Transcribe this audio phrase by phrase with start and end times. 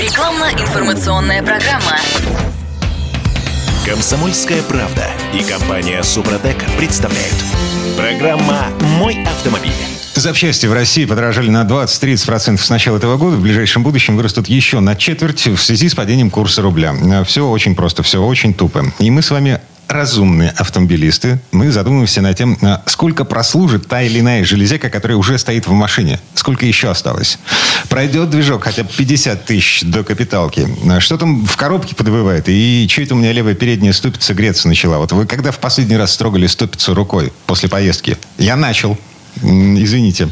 [0.00, 1.98] Рекламно-информационная программа.
[3.84, 7.34] Комсомольская правда и компания Супротек представляют.
[7.98, 8.68] Программа
[8.98, 9.74] «Мой автомобиль».
[10.14, 13.36] Запчасти в России подорожали на 20-30% с начала этого года.
[13.36, 16.94] В ближайшем будущем вырастут еще на четверть в связи с падением курса рубля.
[17.24, 18.90] Все очень просто, все очень тупо.
[19.00, 19.60] И мы с вами
[19.90, 25.36] разумные автомобилисты, мы задумываемся над тем, а сколько прослужит та или иная железяка, которая уже
[25.38, 26.20] стоит в машине.
[26.34, 27.38] Сколько еще осталось?
[27.88, 30.68] Пройдет движок хотя бы 50 тысяч до капиталки.
[31.00, 32.48] Что там в коробке подвывает?
[32.48, 34.98] И что это у меня левая передняя ступица греться начала?
[34.98, 38.16] Вот вы когда в последний раз строгали ступицу рукой после поездки?
[38.38, 38.98] Я начал.
[39.42, 40.28] Извините.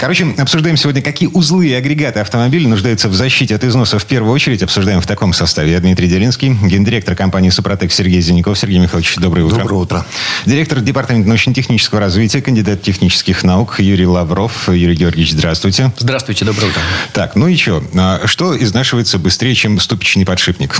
[0.00, 4.32] Короче, обсуждаем сегодня, какие узлы и агрегаты автомобиля нуждаются в защите от износа в первую
[4.32, 4.62] очередь.
[4.62, 5.72] Обсуждаем в таком составе.
[5.72, 8.58] Я Дмитрий Делинский, гендиректор компании «Супротек» Сергей Зеников.
[8.58, 9.58] Сергей Михайлович, доброе утро.
[9.58, 10.06] Доброе утро.
[10.46, 14.70] Директор департамента научно-технического развития, кандидат технических наук Юрий Лавров.
[14.70, 15.92] Юрий Георгиевич, здравствуйте.
[15.98, 16.80] Здравствуйте, доброе утро.
[17.12, 17.84] Так, ну и что?
[17.94, 20.78] А что изнашивается быстрее, чем ступичный подшипник?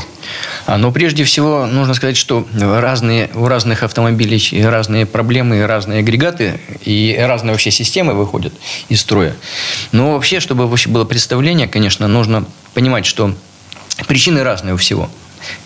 [0.64, 6.58] А, ну, прежде всего, нужно сказать, что разные, у разных автомобилей разные проблемы, разные агрегаты
[6.86, 8.54] и разные вообще системы выходят
[8.88, 9.34] из строя.
[9.90, 12.44] Но вообще, чтобы вообще было представление, конечно, нужно
[12.74, 13.34] понимать, что
[14.06, 15.10] причины разные у всего.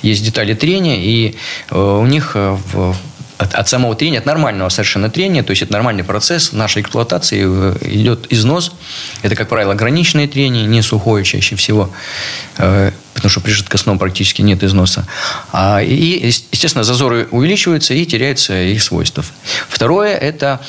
[0.00, 1.34] Есть детали трения, и
[1.70, 2.97] э, у них э, в
[3.37, 7.42] от, от самого трения, от нормального совершенно трения, то есть это нормальный процесс нашей эксплуатации,
[7.45, 8.72] э, идет износ.
[9.20, 11.91] Это, как правило, ограниченное трение, не сухое чаще всего,
[12.56, 15.06] потому что при жидкостном практически нет износа.
[15.53, 19.22] А, и, естественно, зазоры увеличиваются и теряются их свойства.
[19.69, 20.61] Второе– это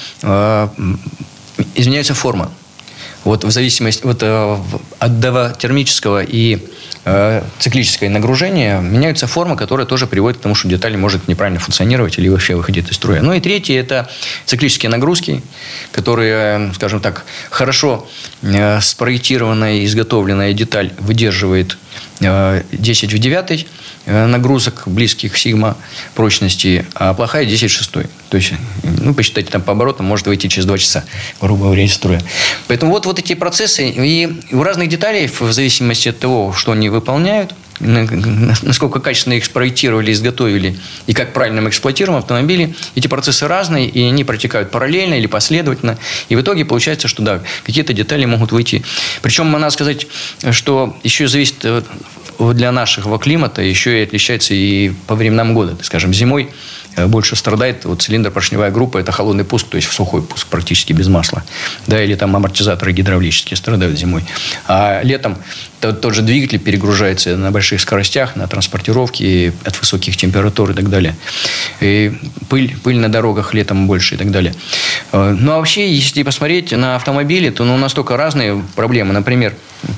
[1.75, 2.51] изменяется форма.
[3.25, 6.59] Вот в зависимости вот, от термического и
[7.07, 12.17] Э, циклическое нагружение, меняются формы, которые тоже приводят к тому, что деталь может неправильно функционировать
[12.17, 13.21] или вообще выходит из строя.
[13.21, 14.09] Ну и третье– это
[14.47, 15.43] циклические нагрузки,
[15.91, 18.09] которые, скажем так, хорошо
[18.41, 21.77] э, спроектированная и изготовленная деталь выдерживает
[22.19, 23.67] 10 э, в 9
[24.05, 25.77] нагрузок, близких сигма
[26.13, 27.91] прочности, а плохая 10 в 6.
[27.91, 31.03] То есть, ну, посчитайте там по оборотам, может выйти через 2 часа,
[31.41, 32.21] грубо говоря, из строя.
[32.67, 36.89] Поэтому вот, вот эти процессы, и у разных деталей, в зависимости от того, что они
[36.89, 40.77] выполняют, насколько качественно их спроектировали, изготовили
[41.07, 45.97] и как правильно мы эксплуатируем автомобили, эти процессы разные, и они протекают параллельно или последовательно.
[46.29, 48.83] И в итоге получается, что да, какие-то детали могут выйти.
[49.21, 50.07] Причем, надо сказать,
[50.51, 51.81] что еще зависит э,
[52.39, 55.77] для нашего климата, еще и отличается и по временам года.
[55.81, 56.49] Скажем, зимой
[57.07, 61.07] больше страдает вот цилиндр поршневая группа, это холодный пуск, то есть сухой пуск практически без
[61.07, 61.43] масла.
[61.87, 64.23] Да, или там амортизаторы гидравлические страдают зимой.
[64.67, 65.37] А летом
[65.79, 70.89] тот, тот же двигатель перегружается на больших скоростях, на транспортировке от высоких температур и так
[70.89, 71.15] далее.
[71.79, 72.13] И
[72.49, 74.55] пыль, пыль на дорогах летом больше и так далее.
[75.11, 79.13] Э, ну, а вообще, если посмотреть на автомобили, то ну, настолько разные проблемы.
[79.13, 79.53] Например,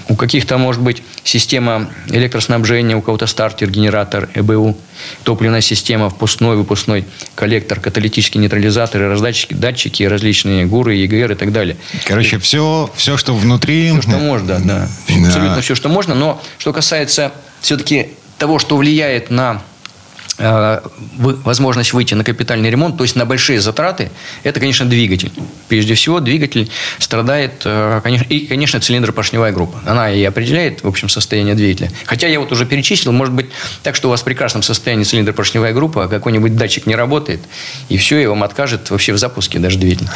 [0.09, 4.77] у каких-то, может быть, система электроснабжения, у кого-то стартер, генератор, ЭБУ,
[5.23, 7.05] топливная система, впускной, выпускной
[7.35, 11.77] коллектор, каталитические нейтрализаторы, раздатчики, датчики, различные ГУРы, ЕГР и так далее.
[12.05, 13.91] Короче, все, все что внутри...
[13.91, 14.59] Все, что можно, да.
[14.59, 14.87] да.
[15.27, 16.15] Абсолютно все, что можно.
[16.15, 17.31] Но что касается
[17.61, 19.61] все-таки того, что влияет на
[20.37, 24.11] возможность выйти на капитальный ремонт, то есть на большие затраты,
[24.43, 25.31] это, конечно, двигатель.
[25.67, 29.79] Прежде всего, двигатель страдает, э, конечно, и, конечно, цилиндропоршневая группа.
[29.85, 31.91] Она и определяет, в общем, состояние двигателя.
[32.05, 33.47] Хотя я вот уже перечислил, может быть
[33.83, 37.41] так, что у вас в прекрасном состоянии цилиндропоршневая группа, а какой-нибудь датчик не работает,
[37.89, 40.07] и все, и вам откажет вообще в запуске даже двигатель.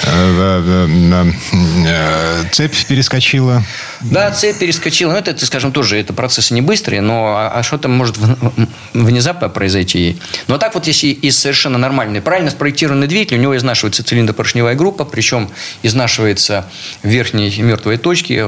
[1.87, 3.63] Э, цепь перескочила.
[4.01, 5.11] Да, цепь перескочила.
[5.11, 8.17] Ну, это, скажем, тоже это процессы не быстрые, но а, а что там может
[8.93, 10.10] внезапно произойти?
[10.47, 15.05] Но так вот, если из совершенно нормальный, правильно спроектированный двигатель, у него изнашивается цилиндропоршневая группа,
[15.05, 15.49] причем
[15.83, 16.65] изнашивается
[17.03, 18.45] в верхней мертвой точке,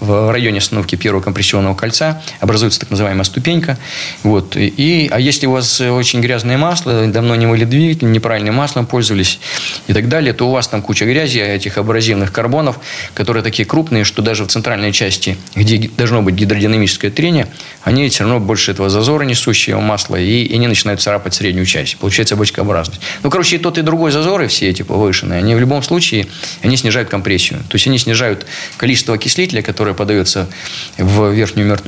[0.00, 3.78] в районе остановки первого компрессионного кольца, образуется так называемая ступенька.
[4.22, 4.56] Вот.
[4.56, 9.40] И, а если у вас очень грязное масло, давно не мыли двигатель, неправильным маслом пользовались
[9.86, 12.78] и так далее, то у вас там куча грязи, этих абразивных карбонов,
[13.14, 17.48] которые такие крупные, что даже в центральной части, где должно быть гидродинамическое трение,
[17.82, 21.96] они все равно больше этого зазора несущего масла, и, и они начинают царапать среднюю часть.
[21.98, 23.00] Получается бочкообразность.
[23.22, 26.26] Ну, короче, и тот, и другой зазоры, все эти повышенные, они в любом случае,
[26.62, 27.60] они снижают компрессию.
[27.68, 28.46] То есть, они снижают
[28.76, 30.48] количество окислителя, которое подается
[30.96, 31.86] в верхнюю мертв...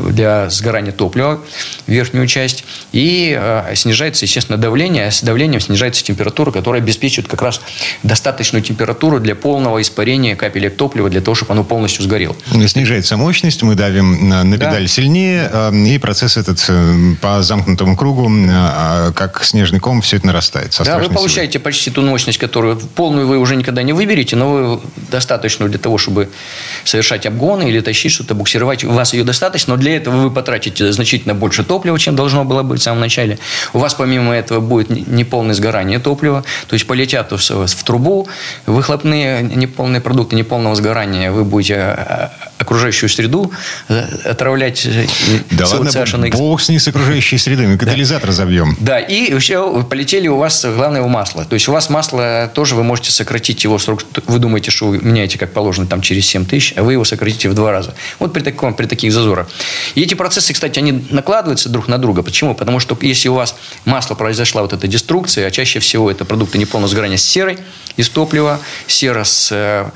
[0.00, 1.40] для сгорания топлива,
[1.86, 7.28] в верхнюю часть, и э, снижается, естественно, давление, а с давлением снижается температура, которая обеспечивает
[7.28, 7.60] как раз
[8.02, 12.36] достаточную температуру для полного испарения капелек топлива, для того, чтобы оно полностью сгорело.
[12.66, 14.88] Снижается мощность, мы давим на, на педаль да.
[14.88, 20.16] сильнее, э, и процесс этот э, по замкнутому кругу кругу, а, как снежный ком, все
[20.16, 20.78] это нарастает.
[20.84, 21.64] Да, вы получаете силой.
[21.64, 25.98] почти ту мощность, которую полную вы уже никогда не выберете, но вы достаточно для того,
[25.98, 26.28] чтобы
[26.84, 28.84] совершать обгоны или тащить что-то, буксировать.
[28.84, 32.62] У вас ее достаточно, но для этого вы потратите значительно больше топлива, чем должно было
[32.62, 33.38] быть в самом начале.
[33.72, 38.28] У вас помимо этого будет неполное сгорание топлива, то есть полетят в трубу,
[38.66, 43.50] выхлопные неполные продукты неполного сгорания, вы будете а, окружающую среду
[43.88, 45.06] э, отравлять э,
[45.50, 48.76] да ладно, бог с ней с окружающей средой, мы катализатор забьем.
[48.78, 51.44] Да, и еще полетели у вас, главное, у масла.
[51.44, 54.04] То есть у вас масло тоже вы можете сократить его срок.
[54.26, 57.48] Вы думаете, что вы меняете, как положено, там через 7 тысяч, а вы его сократите
[57.48, 57.94] в два раза.
[58.20, 59.48] Вот при, таком, при таких зазорах.
[59.96, 62.22] И эти процессы, кстати, они накладываются друг на друга.
[62.22, 62.54] Почему?
[62.54, 66.58] Потому что если у вас масло произошла вот эта деструкция, а чаще всего это продукты
[66.58, 67.58] неполного сгорания с серой
[67.98, 69.90] из топлива, сера с, э,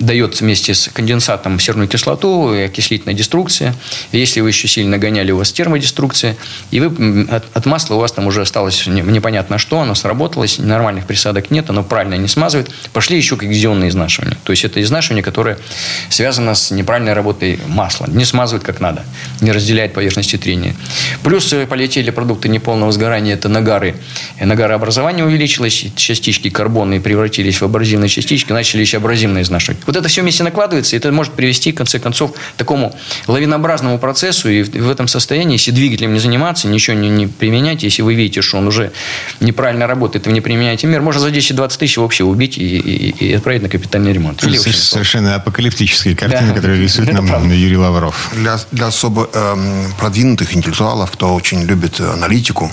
[0.00, 3.74] дает вместе с конденсатом серную кислоту, и окислительная деструкция.
[4.12, 6.36] Если вы еще сильно гоняли, у вас термодеструкция,
[6.72, 11.06] и вы, от, от масла у вас там уже осталось непонятно что, оно сработалось, нормальных
[11.06, 12.70] присадок нет, оно правильно не смазывает.
[12.92, 14.36] Пошли еще когезионные изнашивания.
[14.42, 15.58] То есть это изнашивание, которое
[16.08, 18.06] связано с неправильной работой масла.
[18.08, 19.04] Не смазывает как надо,
[19.40, 20.74] не разделяет поверхности трения.
[21.22, 23.94] Плюс э, полетели продукты неполного сгорания, это нагары.
[24.40, 29.78] Нагарообразование увеличилось, частички карбона превратились в абразивные частички, начали еще абразивно изнашивать.
[29.86, 32.94] Вот это все вместе накладывается, и это может привести, в конце концов, к такому
[33.26, 34.48] лавинообразному процессу.
[34.48, 38.42] И в этом состоянии, если двигателем не заниматься, ничего не, не применять, если вы видите,
[38.42, 38.92] что он уже
[39.40, 43.32] неправильно работает, вы не применяете мер, можно за 10-20 тысяч вообще убить и, и, и
[43.34, 44.42] отправить на капитальный ремонт.
[44.44, 46.54] Или Совершенно апокалиптические картины, да.
[46.54, 47.54] которые рисует нам правда.
[47.54, 48.30] Юрий Лавров.
[48.34, 52.72] Для, для особо эм, продвинутых интеллектуалов, кто очень любит аналитику,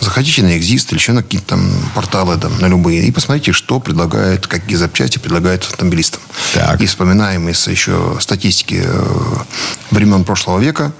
[0.00, 3.80] заходите на Exist или еще на какие-то там порталы, там, на любые, и посмотрите, что
[4.08, 6.20] предлагает, какие запчасти предлагают автомобилистам.
[6.54, 6.80] Так.
[6.80, 9.36] И вспоминаем из еще статистики э,
[9.90, 10.92] времен прошлого века,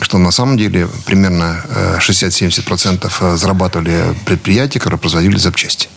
[0.00, 1.62] что на самом деле примерно
[2.00, 5.88] 60-70% э, зарабатывали предприятия, которые производили запчасти.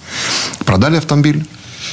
[0.66, 1.46] Продали автомобиль,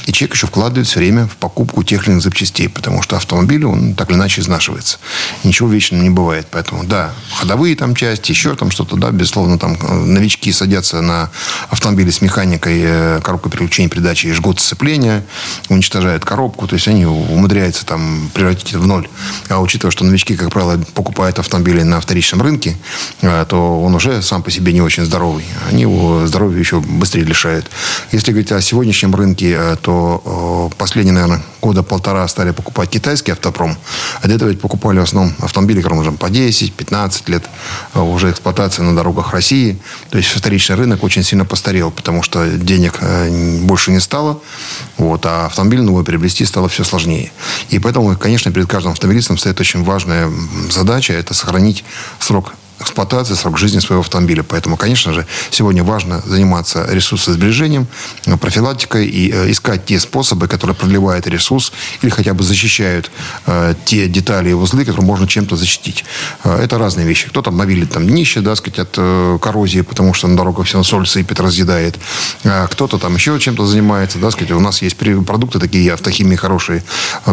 [0.05, 3.65] и человек еще вкладывает все время в покупку тех или иных запчастей, потому что автомобиль,
[3.65, 4.97] он так или иначе изнашивается.
[5.43, 6.47] Ничего вечного не бывает.
[6.51, 11.29] Поэтому, да, ходовые там части, еще там что-то, да, безусловно, там э, новички садятся на
[11.69, 15.23] автомобиле с механикой, э, коробкой переключения передачи и жгут сцепление,
[15.69, 19.07] уничтожают коробку, то есть они умудряются там превратить это в ноль.
[19.49, 22.77] А учитывая, что новички, как правило, покупают автомобили на вторичном рынке,
[23.21, 25.45] э, то он уже сам по себе не очень здоровый.
[25.69, 27.69] Они его здоровье еще быстрее лишают.
[28.11, 33.77] Если говорить о сегодняшнем рынке, что э, последние, наверное, года полтора стали покупать китайский автопром,
[34.19, 37.43] а до этого ведь покупали в основном автомобили, которым уже по 10-15 лет
[37.93, 39.77] э, уже эксплуатации на дорогах России.
[40.09, 44.39] То есть вторичный рынок очень сильно постарел, потому что денег э, больше не стало,
[44.97, 47.31] вот, а автомобиль новый приобрести стало все сложнее.
[47.69, 50.31] И поэтому, конечно, перед каждым автомобилистом стоит очень важная
[50.71, 51.83] задача– это сохранить
[52.17, 54.43] срок эксплуатации, срок жизни своего автомобиля.
[54.43, 57.87] Поэтому, конечно же, сегодня важно заниматься ресурсосбережением,
[58.39, 63.11] профилактикой и э, искать те способы, которые продлевают ресурс или хотя бы защищают
[63.45, 66.05] э, те детали и узлы, которые можно чем-то защитить.
[66.43, 67.29] Э, это разные вещи.
[67.29, 71.39] Кто-то обновили там днище, да, сказать, от коррозии, потому что на дорогах все соль сыпет,
[71.39, 71.99] разъедает.
[72.43, 76.83] А кто-то там еще чем-то занимается, да, сказать, у нас есть продукты такие автохимии хорошие,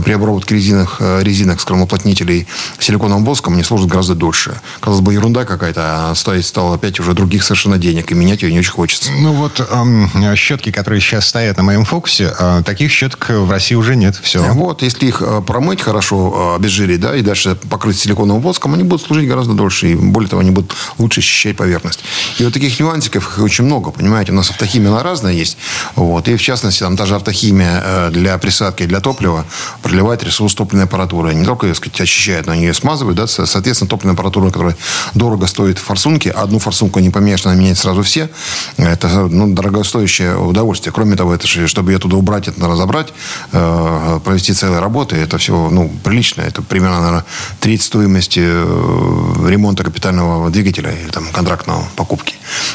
[0.05, 2.47] при обработке резинок, резинок с кромоплотнителей
[2.79, 4.61] силиконовым воском они служат гораздо дольше.
[4.81, 8.53] Казалось бы, ерунда какая-то, а стоит стало опять уже других совершенно денег, и менять ее
[8.53, 9.11] не очень хочется.
[9.13, 13.75] Ну вот эм, щетки, которые сейчас стоят на моем фокусе, э, таких щеток в России
[13.75, 14.21] уже нет.
[14.23, 14.43] Все.
[14.43, 18.83] Вот, если их э, промыть хорошо, э, обезжирить, да, и дальше покрыть силиконовым воском, они
[18.83, 22.01] будут служить гораздо дольше, и более того, они будут лучше ощущать поверхность.
[22.39, 25.57] И вот таких нюансиков очень много, понимаете, у нас автохимия она разная есть,
[25.97, 29.45] вот, и в частности, там та же автохимия э, для присадки, для топлива
[29.83, 31.35] проливает ресурс топливной аппаратуры.
[31.35, 34.77] Не только, так сказать, очищает, но они ее смазывают, да, соответственно, топливная аппаратура, которая
[35.23, 36.29] дорого стоит форсунки.
[36.29, 38.29] Одну форсунку не поменяешь, надо менять сразу все.
[38.77, 40.93] Это ну, дорогостоящее удовольствие.
[40.93, 43.15] Кроме того, это же, чтобы ее туда убрать, это надо разобрать,
[43.53, 45.15] э, провести целые работы.
[45.15, 46.43] Это все ну, прилично.
[46.43, 47.25] Это примерно, наверное,
[47.61, 52.35] треть стоимости э, ремонта капитального двигателя или там, контрактного покупки.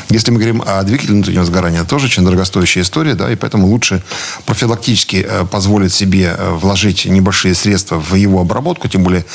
[0.10, 3.68] Если мы говорим о двигателе внутреннего сгорания, это тоже очень дорогостоящая история, да, и поэтому
[3.68, 4.02] лучше
[4.46, 9.26] профилактически э, позволить себе вложить небольшие средства в его обработку, тем более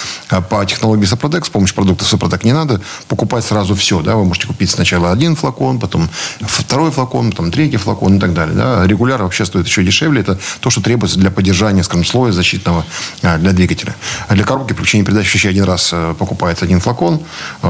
[0.49, 4.47] по технологии Сопротек, с помощью продуктов Сопротек не надо покупать сразу все, да, вы можете
[4.47, 6.09] купить сначала один флакон, потом
[6.40, 8.87] второй флакон, потом третий флакон и так далее, да.
[8.87, 12.85] Регуляр вообще стоит еще дешевле, это то, что требуется для поддержания, скажем, слоя защитного
[13.21, 13.94] для двигателя.
[14.28, 17.21] А для коробки включения передач еще один раз покупается один флакон,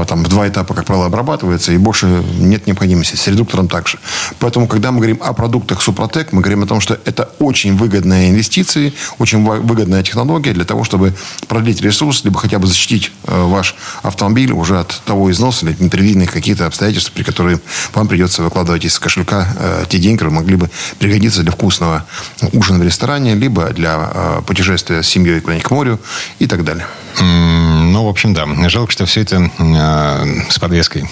[0.07, 3.15] там в два этапа, как правило, обрабатывается, и больше нет необходимости.
[3.15, 3.99] С редуктором также.
[4.39, 8.29] Поэтому, когда мы говорим о продуктах Супротек, мы говорим о том, что это очень выгодные
[8.29, 11.13] инвестиции, очень выгодная технология для того, чтобы
[11.47, 16.31] продлить ресурс, либо хотя бы защитить э, ваш автомобиль уже от того износа или непредвиденных
[16.31, 17.59] каких-то обстоятельств, при которых
[17.93, 22.05] вам придется выкладывать из кошелька э, те деньги, которые могли бы пригодиться для вкусного
[22.51, 25.99] ужина в ресторане, либо для э, путешествия с семьей куда-нибудь к морю
[26.39, 26.85] и так далее.
[27.19, 28.47] Ну, в общем, да.
[28.69, 31.07] Жалко, что все это э, с подвеской.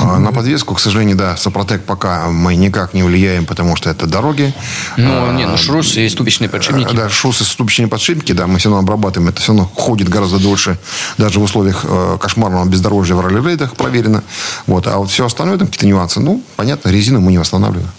[0.00, 4.06] А, на подвеску, к сожалению, да, Сопротек пока мы никак не влияем, потому что это
[4.06, 4.54] дороги.
[4.96, 6.94] Ну, а, не, ну шрусы и ступичные подшипники.
[6.94, 9.28] Да, шрусы и ступичные подшипники, да, мы все равно обрабатываем.
[9.30, 10.78] Это все равно ходит гораздо дольше,
[11.18, 14.22] даже в условиях э, кошмарного бездорожья в ралли-рейдах проверено.
[14.66, 14.86] Вот.
[14.86, 17.90] А вот все остальное, там какие-то нюансы, ну, понятно, резину мы не восстанавливаем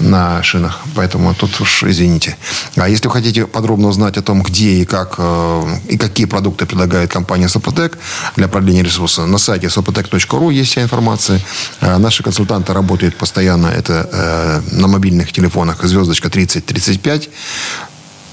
[0.00, 0.80] на шинах.
[0.94, 2.36] Поэтому тут уж извините.
[2.76, 6.66] А если вы хотите подробно узнать о том, где и как э, и какие продукты
[6.66, 7.98] предлагает компания Сопротек
[8.36, 11.40] для продления ресурса, на сайте sopotec.ru есть вся информация.
[11.80, 13.68] Э, наши консультанты работают постоянно.
[13.68, 17.28] Это э, на мобильных телефонах звездочка 3035.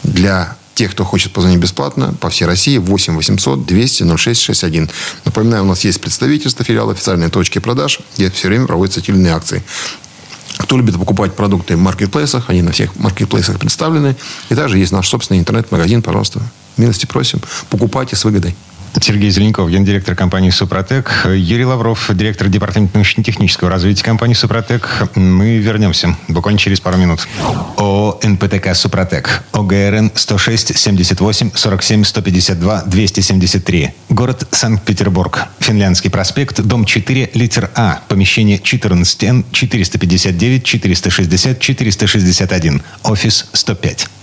[0.04, 4.90] Для тех, кто хочет позвонить бесплатно, по всей России 8 800 200 0661.
[5.26, 9.64] Напоминаю, у нас есть представительство филиала официальной точки продаж, где все время проводятся те акции.
[10.58, 14.16] Кто любит покупать продукты в маркетплейсах, они на всех маркетплейсах представлены.
[14.50, 16.42] И также есть наш собственный интернет-магазин, пожалуйста.
[16.78, 17.40] Милости просим.
[17.70, 18.56] Покупайте с выгодой.
[19.02, 21.26] Сергей Зеленков, гендиректор компании «Супротек».
[21.26, 25.08] Юрий Лавров, директор департамента научно-технического развития компании «Супротек».
[25.16, 27.28] Мы вернемся буквально через пару минут.
[27.78, 29.44] ООО «НПТК Супротек».
[29.52, 33.94] ОГРН 106 78 47 152 273.
[34.10, 35.48] Город Санкт-Петербург.
[35.60, 38.00] Финляндский проспект, дом 4, литер А.
[38.08, 42.82] Помещение 14Н 459 460 461.
[43.04, 44.23] Офис 105.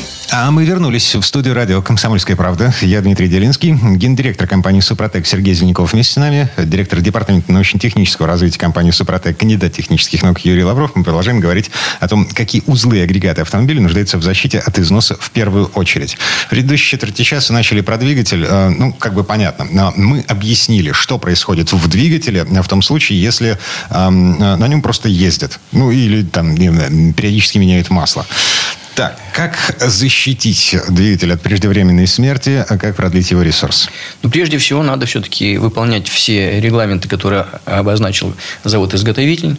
[0.33, 2.73] А мы вернулись в студию радио «Комсомольская правда».
[2.79, 8.57] Я Дмитрий Делинский, гендиректор компании «Супротек» Сергей Зеленяков вместе с нами, директор департамента научно-технического развития
[8.57, 10.95] компании «Супротек», кандидат технических наук Юрий Лавров.
[10.95, 11.69] Мы продолжаем говорить
[11.99, 16.15] о том, какие узлы и агрегаты автомобиля нуждаются в защите от износа в первую очередь.
[16.45, 18.45] В предыдущей четверти часа начали про двигатель.
[18.47, 19.67] Э, ну, как бы понятно.
[19.69, 23.57] Но мы объяснили, что происходит в двигателе в том случае, если
[23.89, 25.59] эм, на нем просто ездят.
[25.73, 28.25] Ну, или там периодически меняют масло.
[29.01, 33.89] Так, как защитить двигатель от преждевременной смерти, а как продлить его ресурс?
[34.21, 39.57] Ну, прежде всего, надо все-таки выполнять все регламенты, которые обозначил завод-изготовитель,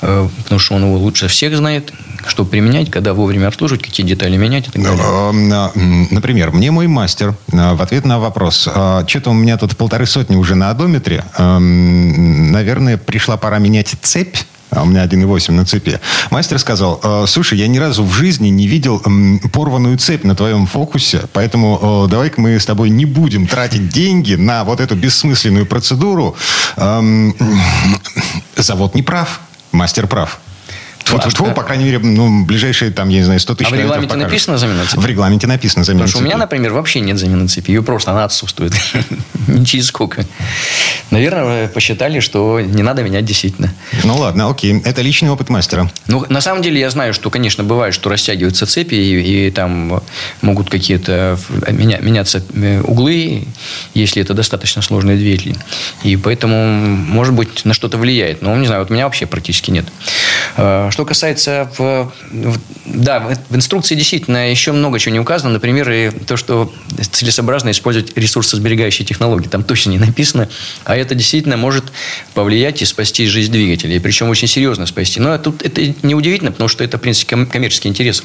[0.00, 1.92] э, потому что он его лучше всех знает,
[2.26, 5.04] что применять, когда вовремя обслуживать, какие детали менять и так далее.
[5.04, 5.32] А,
[6.10, 10.06] например, мне мой мастер э, в ответ на вопрос, «А, что-то у меня тут полторы
[10.06, 14.36] сотни уже на одометре, наверное, пришла пора менять цепь,
[14.72, 16.00] а у меня 1,8 на цепи.
[16.30, 19.02] Мастер сказал, «Э, слушай, я ни разу в жизни не видел
[19.52, 24.34] порванную цепь на твоем фокусе, поэтому э, давай-ка мы с тобой не будем тратить деньги
[24.34, 26.34] на вот эту бессмысленную процедуру.
[26.76, 27.34] Эм,
[28.56, 29.40] завод не прав,
[29.72, 30.40] мастер прав.
[31.04, 33.74] Тьфу, тьфу, тьфу, по крайней мере, ну, ближайшие, там, я не знаю, 100 тысяч А
[33.74, 34.30] в регламенте покажут.
[34.30, 35.00] написано замена цепи?
[35.00, 37.70] В регламенте написано замена Потому что у меня, например, вообще нет замены цепи.
[37.70, 38.72] Ее просто, она отсутствует.
[39.48, 40.24] Не через сколько.
[41.10, 43.72] Наверное, посчитали, что не надо менять действительно.
[44.04, 44.80] Ну, ладно, окей.
[44.84, 45.90] Это личный опыт мастера.
[46.06, 50.02] Ну, на самом деле, я знаю, что, конечно, бывает, что растягиваются цепи, и, и там
[50.40, 53.46] могут какие-то меня, меняться э, углы,
[53.94, 55.56] если это достаточно сложные двигатели.
[56.02, 58.42] И поэтому, может быть, на что-то влияет.
[58.42, 59.86] Но, не знаю, вот у меня вообще практически нет.
[60.92, 61.70] Что касается...
[61.78, 65.54] В, в, да, в инструкции действительно еще много чего не указано.
[65.54, 66.70] Например, и то, что
[67.10, 69.48] целесообразно использовать ресурсосберегающие технологии.
[69.48, 70.50] Там точно не написано.
[70.84, 71.84] А это действительно может
[72.34, 73.96] повлиять и спасти жизнь двигателя.
[73.96, 75.18] И причем очень серьезно спасти.
[75.18, 78.22] Но тут это не удивительно, потому что это, в принципе, коммерческий интерес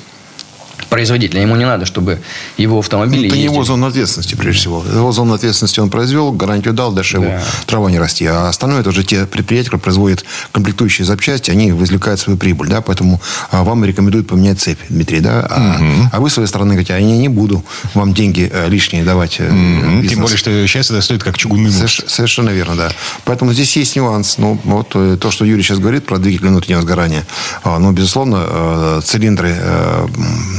[0.89, 1.41] производителя.
[1.41, 2.19] Ему не надо, чтобы
[2.57, 3.47] его автомобили Это ездили.
[3.49, 4.83] не его зона ответственности, прежде всего.
[4.91, 7.25] Его зону ответственности он произвел, гарантию дал, дальше да.
[7.25, 8.25] его трава не расти.
[8.25, 12.69] А остальное это уже те предприятия, которые производят комплектующие запчасти, они извлекают свою прибыль.
[12.69, 12.81] Да?
[12.81, 15.19] Поэтому а, вам рекомендуют поменять цепь, Дмитрий.
[15.19, 15.47] Да?
[15.49, 16.09] А, угу.
[16.11, 17.63] а вы, с своей стороны, говорите, а я не буду
[17.93, 19.39] вам деньги э, лишние давать.
[19.39, 20.07] Угу.
[20.07, 21.71] Тем более, что сейчас это стоит как чугунный.
[21.71, 22.91] Соверш, совершенно верно, да.
[23.25, 24.37] Поэтому здесь есть нюанс.
[24.37, 27.25] Ну, вот э, то, что Юрий сейчас говорит про двигатель внутреннего сгорания.
[27.63, 29.55] А, ну, безусловно, цилиндры,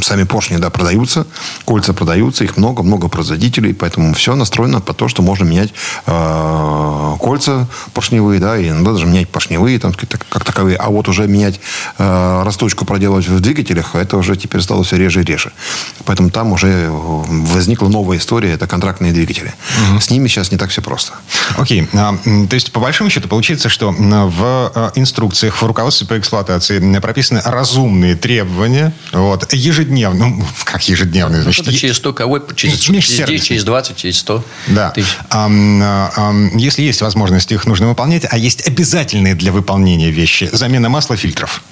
[0.03, 1.27] сами поршни, да, продают продаются,
[1.65, 5.71] кольца продаются, их много, много производителей, поэтому все настроено по то, что можно менять
[6.07, 11.27] э, кольца поршневые, да, и иногда даже менять поршневые, там, как таковые, а вот уже
[11.29, 11.61] менять
[11.99, 15.53] э, расточку проделывать в двигателях, это уже теперь стало все реже и реже.
[16.05, 19.55] Поэтому там уже возникла новая история, это контрактные двигатели.
[19.93, 20.01] Угу.
[20.01, 21.13] С ними сейчас не так все просто.
[21.57, 22.17] Окей, а,
[22.49, 27.41] то есть по большому счету получается, что в э, инструкциях, в руководстве по эксплуатации прописаны
[27.45, 32.89] разумные требования, вот, ежедневно ежедневно, ну, как ежедневно, значит, Ну, через 100 кого, через, через
[32.89, 33.37] Межсервисный.
[33.37, 34.91] 10, через 20, через 100 Да.
[34.91, 35.17] тысяч.
[35.31, 35.47] А,
[36.17, 40.49] ам, если есть возможность, их нужно выполнять, а есть обязательные для выполнения вещи.
[40.53, 41.63] Замена масла, фильтров.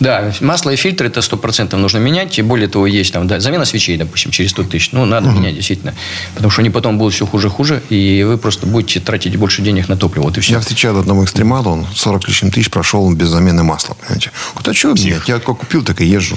[0.00, 2.38] Да, масло и фильтры это 100% нужно менять.
[2.38, 4.92] И более того, есть там, да, замена свечей, допустим, через 100 тысяч.
[4.92, 5.94] Ну, надо менять, действительно.
[6.34, 9.62] Потому что они потом будут все хуже и хуже, и вы просто будете тратить больше
[9.62, 10.24] денег на топливо.
[10.24, 10.54] Вот и все.
[10.54, 13.94] Я встречал одного экстремала, он 40 лишним тысяч прошел он без замены масла.
[13.94, 14.32] Понимаете?
[14.54, 15.28] Вот а что менять?
[15.28, 16.36] Я как купил, так и езжу.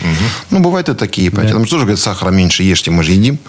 [0.50, 1.32] Ну, бывают и такие.
[1.32, 1.54] Понимаете?
[1.54, 3.40] Там же тоже говорят, сахара меньше ешьте, мы же едим.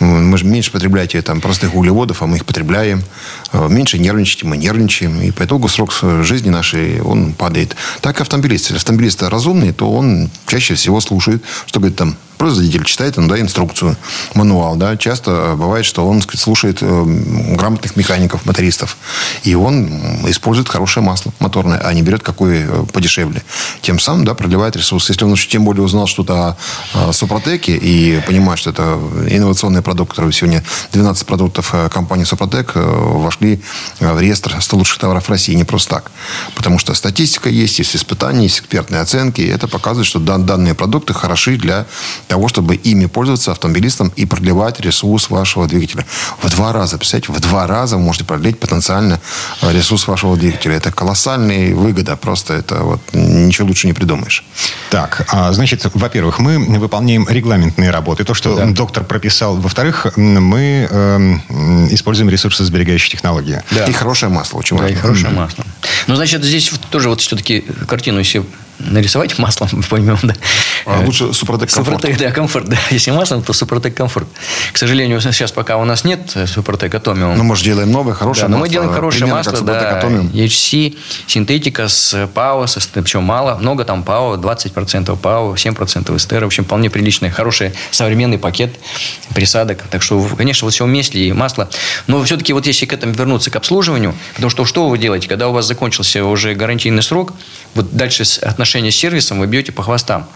[0.00, 3.02] Мы же меньше потребляете там простых углеводов, а мы их потребляем.
[3.52, 5.20] Э, Меньше нервничайте, мы нервничаем.
[5.20, 7.76] И по итогу срок жизни нашей, он падает.
[8.00, 8.64] Так и автомобилист.
[8.64, 13.96] Если автомобилист разумный, то он чаще всего слушает, что говорит там производитель, читает да, инструкцию,
[14.34, 14.76] мануал.
[14.76, 14.98] Да.
[14.98, 17.04] Часто э, бывает, что он сказать, слушает э,
[17.56, 18.98] грамотных механиков, мотористов.
[19.44, 19.88] И он
[20.28, 23.42] использует хорошее масло моторное, а не берет какое э, подешевле.
[23.80, 25.08] Тем самым да, продлевает ресурс.
[25.08, 26.58] Если он еще тем более узнал что-то
[26.92, 28.98] о, о Супротеке и понимает, что это
[29.30, 33.62] инновационный продукт, который сегодня 12 продуктов компании Супротек вошли
[34.00, 36.10] в реестр 100 лучших товаров России не просто так.
[36.54, 39.40] Потому что статистика есть, есть испытания, есть экспертные оценки.
[39.40, 41.86] И это показывает, что дан- данные продукты хороши для
[42.34, 46.04] того, чтобы ими пользоваться автомобилистам и продлевать ресурс вашего двигателя.
[46.42, 49.20] В два раза, представляете, в два раза вы можете продлить потенциально
[49.62, 50.74] э, ресурс вашего двигателя.
[50.74, 52.16] Это колоссальная выгода.
[52.16, 54.44] Просто это вот ничего лучше не придумаешь.
[54.90, 58.24] Так, а, значит, во-первых, мы выполняем регламентные работы.
[58.24, 59.54] То, что доктор прописал.
[59.56, 61.40] Во-вторых, мы м,
[61.94, 63.62] используем ресурсосберегающие технологии.
[63.70, 63.84] Да.
[63.84, 65.02] И хорошее масло, очень Да, и важно.
[65.02, 65.64] хорошее масло.
[66.08, 68.42] Ну, значит, здесь тоже вот все-таки картину если
[68.78, 70.34] нарисовать маслом, поймем, да.
[70.86, 71.96] А лучше Супротек комфорт.
[72.00, 72.76] Супротек, да, комфорт, да.
[72.90, 74.28] Если маслом, то Супротек комфорт.
[74.72, 77.36] К сожалению, сейчас пока у нас нет э, Супротек Атомиум.
[77.36, 78.66] Ну, может, делаем новое, хорошее Да, но масло.
[78.66, 80.26] мы делаем хорошее масло, да, Атомиум.
[80.28, 86.46] HC, синтетика с ПАО, со, причем мало, много там ПАО, 20% ПАО, 7% эстера, в
[86.48, 88.74] общем, вполне приличный, хороший современный пакет
[89.34, 91.68] присадок, так что, конечно, вот все вместе и масло,
[92.06, 95.48] но все-таки вот если к этому вернуться, к обслуживанию, потому что что вы делаете, когда
[95.48, 97.32] у вас закончился уже гарантийный срок,
[97.74, 100.26] вот дальше с- отношения с сервисом вы бьете по хвостам,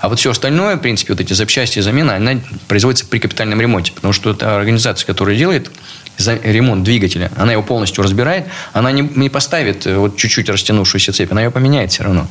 [0.00, 3.60] а вот все остальное, в принципе, вот эти запчасти и замена, она производится при капитальном
[3.60, 5.70] ремонте, потому что это организация, которая делает
[6.18, 11.30] ремонт двигателя, она его полностью разбирает, она не, не поставит э, вот чуть-чуть растянувшуюся цепь,
[11.30, 12.26] она ее поменяет все равно.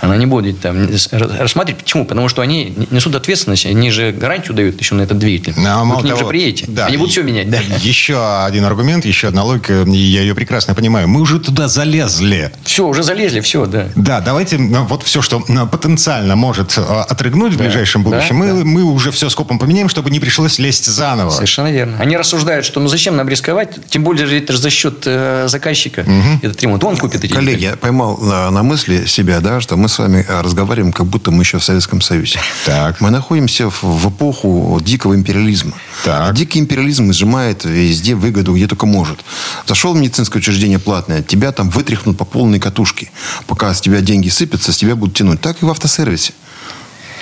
[0.00, 1.82] Она не будет там рассматривать.
[1.82, 2.04] Почему?
[2.04, 5.54] Потому что они несут ответственность, они же гарантию дают еще на этот двигатель.
[5.56, 6.66] Ну, а Вы к ним того, же приедете.
[6.68, 7.58] да, они будут все менять, да.
[7.80, 11.08] Еще один аргумент, еще одна логика, я ее прекрасно понимаю.
[11.08, 12.52] Мы уже туда залезли.
[12.64, 13.88] Все, уже залезли, все, да.
[13.96, 18.36] Да, давайте ну, вот все, что ну, потенциально может э, отрыгнуть в ближайшем Да, будущем,
[18.36, 18.64] мы, да.
[18.64, 21.30] мы уже все скопом поменяем, чтобы не пришлось лезть заново.
[21.30, 21.96] Совершенно верно.
[21.98, 25.46] Они рассуждают, что ну зачем нам рисковать, тем более же это же за счет э,
[25.48, 26.04] заказчика
[26.42, 26.84] этот ремонт.
[26.84, 30.24] Он купит эти Коллеги, я поймал на, на мысли себя, да, что мы с вами
[30.28, 32.40] а, разговариваем, как будто мы еще в Советском Союзе.
[32.64, 33.00] Так.
[33.00, 35.72] Мы находимся в, эпоху дикого империализма.
[36.04, 36.34] Так.
[36.34, 39.24] Дикий империализм сжимает везде выгоду, где только может.
[39.66, 43.10] Зашел в медицинское учреждение платное, тебя там вытряхнут по полной катушке.
[43.46, 45.40] Пока с тебя деньги сыпятся, с тебя будут тянуть.
[45.40, 46.32] Так и в автосервисе.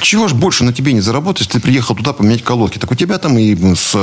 [0.00, 2.78] Чего ж больше на тебе не заработаешь, ты приехал туда поменять колодки.
[2.78, 3.94] Так у тебя там и с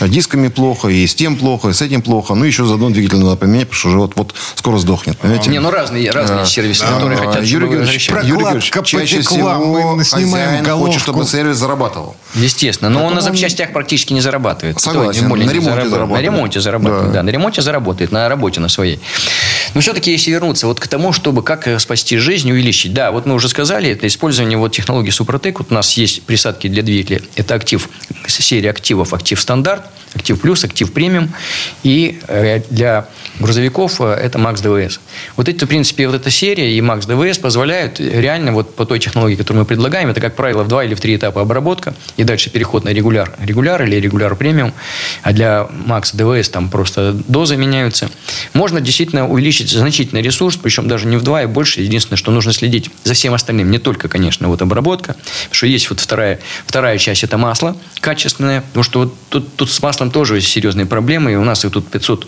[0.00, 2.34] э, дисками плохо, и с тем плохо, и с этим плохо.
[2.34, 5.18] Ну, еще заодно двигатель надо поменять, потому что уже вот, вот скоро сдохнет.
[5.18, 5.50] Понимаете?
[5.50, 8.08] Не, ну разные, разные А, сервисы, а, которые а, хотят, Юрий чтобы Георгиевич.
[8.10, 9.54] Юрий Георгиевич, чаще всего
[9.94, 10.86] мы снимаем головку.
[10.86, 12.16] хочет, чтобы сервис зарабатывал.
[12.34, 12.90] Естественно.
[12.90, 14.80] Но он на Поэтому он- запчастях практически не зарабатывает.
[14.80, 15.28] Согласен.
[15.28, 15.90] Более На не ремонте зарабатывает.
[15.90, 16.22] зарабатывает.
[16.22, 17.12] На ремонте зарабатывает, Да.
[17.12, 17.22] да.
[17.22, 19.00] На ремонте заработает, на работе на своей.
[19.74, 22.92] Но все-таки, если вернуться вот к тому, чтобы как э, спасти жизнь, увеличить.
[22.92, 25.39] Да, вот мы уже сказали, это использование вот технологии Супротек.
[25.44, 27.22] Вот у нас есть присадки для двигателя.
[27.36, 27.88] Это актив,
[28.26, 31.32] серия активов, актив стандарт, актив плюс, актив премиум.
[31.82, 33.06] И э, для
[33.38, 35.00] грузовиков э, это Макс ДВС.
[35.36, 38.98] Вот эти, в принципе, вот эта серия и Макс ДВС позволяют реально вот по той
[38.98, 42.24] технологии, которую мы предлагаем, это, как правило, в два или в три этапа обработка, и
[42.24, 44.72] дальше переход на регуляр, регуляр или регуляр премиум,
[45.22, 48.10] а для Макс ДВС там просто дозы меняются.
[48.52, 51.80] Можно действительно увеличить значительный ресурс, причем даже не в два и больше.
[51.80, 55.90] Единственное, что нужно следить за всем остальным, не только, конечно, вот обработка, потому что есть
[55.90, 60.36] вот вторая, вторая часть, это масло качественное, потому что вот тут, тут с маслом тоже
[60.36, 62.26] есть серьезные проблемы, и у нас их тут 500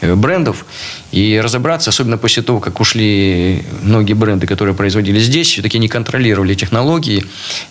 [0.00, 0.64] э, брендов,
[1.12, 6.54] и разобраться, особенно после того, как ушли многие бренды, которые производили здесь, все-таки не контролировали
[6.54, 7.24] технологии,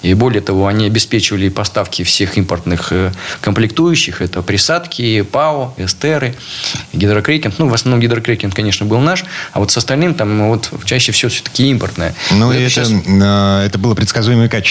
[0.04, 6.36] и более того, они обеспечивали поставки всех импортных э, комплектующих, это присадки, ПАО, эстеры,
[6.94, 11.12] гидрокрекинг, ну, в основном гидрокрекинг, конечно, был наш, а вот с остальным там вот чаще
[11.12, 12.14] всего все-таки импортное.
[12.32, 14.71] Ну, и это, щас- э, это было предсказуемое качество,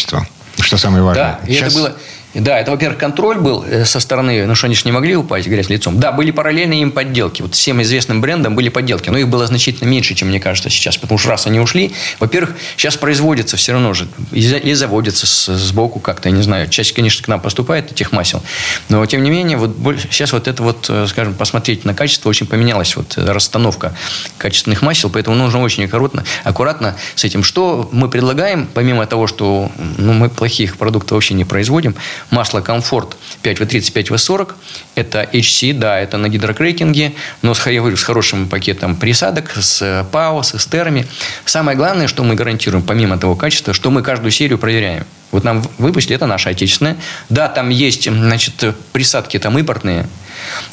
[0.60, 1.38] что самое важное.
[1.42, 1.96] да, и это Сейчас- было,
[2.34, 5.48] Да, это, во-первых, контроль был э, со стороны, ну что они же не могли упасть
[5.48, 5.98] грязь лицом.
[5.98, 7.42] Да, были параллельные им подделки.
[7.42, 10.96] Вот всем известным брендам были подделки, но их было значительно меньше, чем мне кажется сейчас.
[10.96, 16.28] Потому что раз они ушли, во-первых, сейчас производится все равно же, и заводится сбоку как-то,
[16.28, 16.68] я не знаю.
[16.68, 18.42] Часть, конечно, к нам поступает этих масел,
[18.88, 22.46] но тем не менее, вот сейчас вот это вот, э, скажем, посмотреть на качество очень
[22.46, 23.94] поменялась, вот э, расстановка
[24.38, 27.42] качественных масел, поэтому нужно очень аккуратно, аккуратно с этим.
[27.42, 31.96] Что мы предлагаем, помимо того, что ну, мы плохих продуктов вообще не производим,
[32.30, 34.54] Масло «Комфорт» 5В30, 5В40.
[34.94, 40.06] Это HC, да, это на гидрокрекинге, но с, я говорю, с хорошим пакетом присадок, с
[40.12, 41.06] ПАО, с эстерами.
[41.44, 45.06] Самое главное, что мы гарантируем, помимо того качества, что мы каждую серию проверяем.
[45.30, 46.96] Вот нам выпустили, это наша отечественная.
[47.28, 50.08] Да, там есть, значит, присадки там импортные,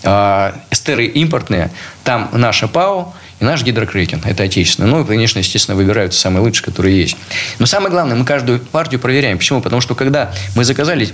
[0.03, 1.71] э, эстеры импортные,
[2.03, 4.89] там наша ПАО– и наш гидрокрекинг, это отечественный.
[4.89, 7.17] Ну, конечно, естественно, выбираются самые лучшие, которые есть.
[7.59, 9.37] Но самое главное, мы каждую партию проверяем.
[9.37, 9.61] Почему?
[9.61, 11.09] Потому что когда мы заказали,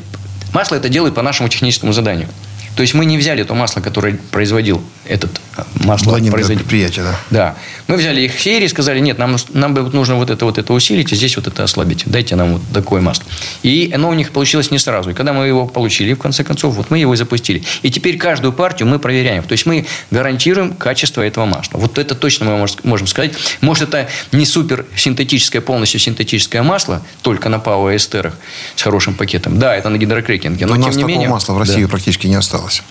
[0.54, 2.28] масло это делают по нашему техническому заданию.
[2.76, 6.14] То есть мы не взяли то масло, которое производил этот а, масло.
[6.14, 6.58] производитель.
[6.58, 7.20] предприятие, да.
[7.30, 7.56] Да.
[7.88, 11.12] Мы взяли их серии и сказали, нет, нам, нам нужно вот это, вот это усилить,
[11.12, 12.04] а здесь вот это ослабить.
[12.06, 13.26] Дайте нам вот такое масло.
[13.62, 15.12] И оно у них получилось не сразу.
[15.12, 17.64] И когда мы его получили, в конце концов, вот мы его и запустили.
[17.82, 19.44] И теперь каждую партию мы проверяем.
[19.44, 21.78] То есть мы гарантируем качество этого масла.
[21.78, 23.34] Вот это точно мы можем сказать.
[23.62, 28.36] Может, это не супер синтетическое, полностью синтетическое масло, только на ПАО и эстерах
[28.76, 29.60] с хорошим пакетом.
[29.60, 30.66] Да, это на гидрокрекинге.
[30.66, 31.90] Но, но у нас не менее, масла в России да.
[31.90, 32.84] практически не осталось осталось.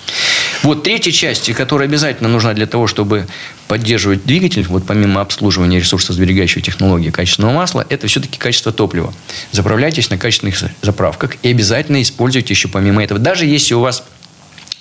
[0.63, 3.27] Вот третья часть, которая обязательно нужна для того, чтобы
[3.69, 9.13] поддерживать двигатель, вот помимо обслуживания ресурсосберегающей технологии качественного масла, это все-таки качество топлива.
[9.51, 13.19] Заправляйтесь на качественных заправках и обязательно используйте еще помимо этого.
[13.19, 14.05] Даже если у вас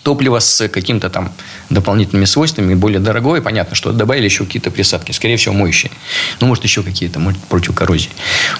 [0.04, 1.32] топливо с какими-то там
[1.70, 5.92] дополнительными свойствами, более дорогое, понятно, что добавили еще какие-то присадки, скорее всего, моющие.
[6.40, 8.10] Ну, может, еще какие-то, может, против коррозии.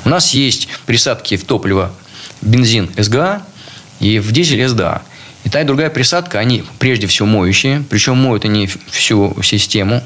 [0.06, 1.92] У нас есть присадки в топливо
[2.42, 3.44] бензин СГА
[4.00, 5.02] и в дизель СДА.
[5.44, 10.04] И та и другая присадка, они прежде всего моющие, причем моют они всю систему,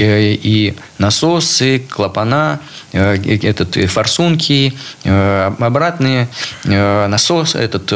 [0.00, 2.60] и насосы, клапана,
[2.92, 6.28] э, этот, э, форсунки, обратные
[6.64, 7.86] насос, этот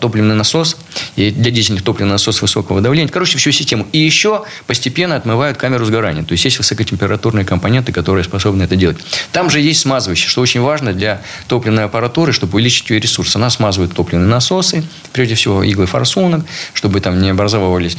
[0.00, 0.76] топливный насос,
[1.16, 3.10] и для дизельных топливный насос высокого давления.
[3.10, 3.86] Короче, всю систему.
[3.92, 6.22] И еще постепенно отмывают камеру сгорания.
[6.22, 8.98] То есть, есть высокотемпературные компоненты, которые способны это делать.
[9.32, 13.36] Там же есть смазывающие, что очень важно для топливной аппаратуры, чтобы увеличить ее ресурс.
[13.36, 17.96] Она смазывает топливные насосы, прежде всего иглы форсунок, чтобы там не образовывались,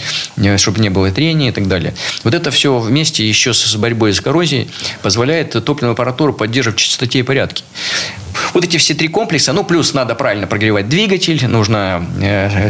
[0.57, 1.93] чтобы не было трения и так далее.
[2.23, 4.69] Вот это все вместе еще с борьбой с коррозией
[5.01, 7.63] позволяет топливную аппаратуру поддерживать в чистоте и порядке.
[8.53, 12.69] Вот эти все три комплекса, ну, плюс надо правильно прогревать двигатель, нужно э,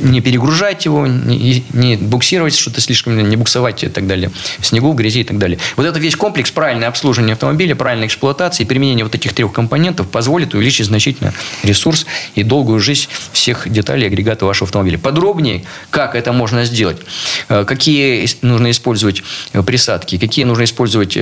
[0.00, 4.96] не перегружать его, не, буксировать что-то слишком, не буксовать и так далее, в снегу, в
[4.96, 5.58] грязи и так далее.
[5.76, 10.54] Вот это весь комплекс правильное обслуживание автомобиля, правильной эксплуатации, применение вот этих трех компонентов позволит
[10.54, 11.32] увеличить значительно
[11.62, 14.98] ресурс и долгую жизнь всех деталей агрегата вашего автомобиля.
[14.98, 16.98] Подробнее, как это можно сделать,
[17.48, 19.62] э, какие нужно использовать э,
[20.02, 21.18] присадки, какие нужно использовать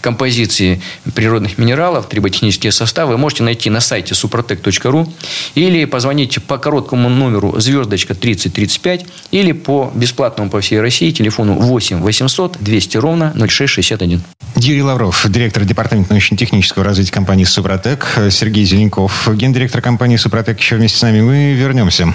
[0.00, 0.80] композиции
[1.14, 5.08] природных минералов, триботехнические составы можете найти на сайте suprotec.ru
[5.54, 12.00] или позвоните по короткому номеру звездочка 3035 или по бесплатному по всей России телефону 8
[12.00, 14.22] 800 200 ровно 0661.
[14.56, 20.98] Юрий Лавров, директор департамента научно-технического развития компании «Супротек», Сергей Зеленков, гендиректор компании «Супротек» еще вместе
[20.98, 21.20] с нами.
[21.20, 22.14] Мы вернемся.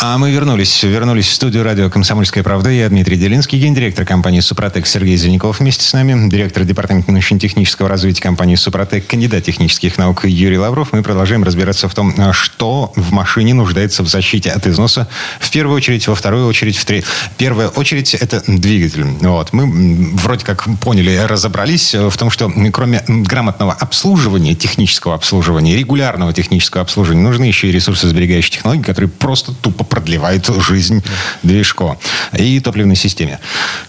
[0.00, 0.84] А мы вернулись.
[0.84, 2.70] Вернулись в студию радио «Комсомольская правда».
[2.70, 8.22] Я Дмитрий Делинский, гендиректор компании «Супротек» Сергей Зеленяков вместе с нами, директор департамента научно-технического развития
[8.22, 10.92] компании «Супротек», кандидат технических наук Юрий Лавров.
[10.92, 15.08] Мы продолжаем разбираться в том, что в машине нуждается в защите от износа.
[15.40, 17.10] В первую очередь, во вторую очередь, в третью.
[17.36, 19.02] Первая очередь– это двигатель.
[19.02, 19.52] Вот.
[19.52, 26.82] Мы вроде как поняли, разобрались в том, что кроме грамотного обслуживания, технического обслуживания, регулярного технического
[26.82, 31.02] обслуживания, нужны еще и ресурсосберегающие технологии, которые просто тупо продлевает жизнь
[31.42, 31.98] движку
[32.32, 33.40] и топливной системе.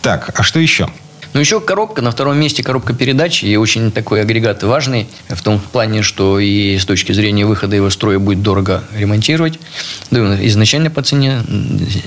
[0.01, 0.89] Так, а что еще?
[1.33, 2.01] Ну, еще коробка.
[2.01, 3.43] На втором месте коробка передач.
[3.43, 5.07] И очень такой агрегат важный.
[5.27, 9.59] В том плане, что и с точки зрения выхода его строя будет дорого ремонтировать.
[10.11, 11.41] Да, изначально по цене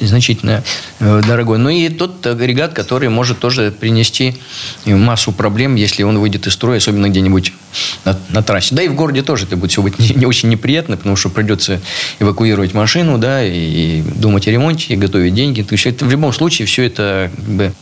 [0.00, 0.64] значительно
[1.00, 1.58] э, дорогой.
[1.58, 4.36] Но и тот агрегат, который может тоже принести
[4.86, 7.52] массу проблем, если он выйдет из строя, особенно где-нибудь
[8.04, 8.74] на, на трассе.
[8.74, 11.28] Да и в городе тоже это будет все быть не, не очень неприятно, потому что
[11.28, 11.80] придется
[12.18, 15.62] эвакуировать машину, да, и, и думать о ремонте, и готовить деньги.
[15.62, 17.72] То есть это, в любом случае все это как бы,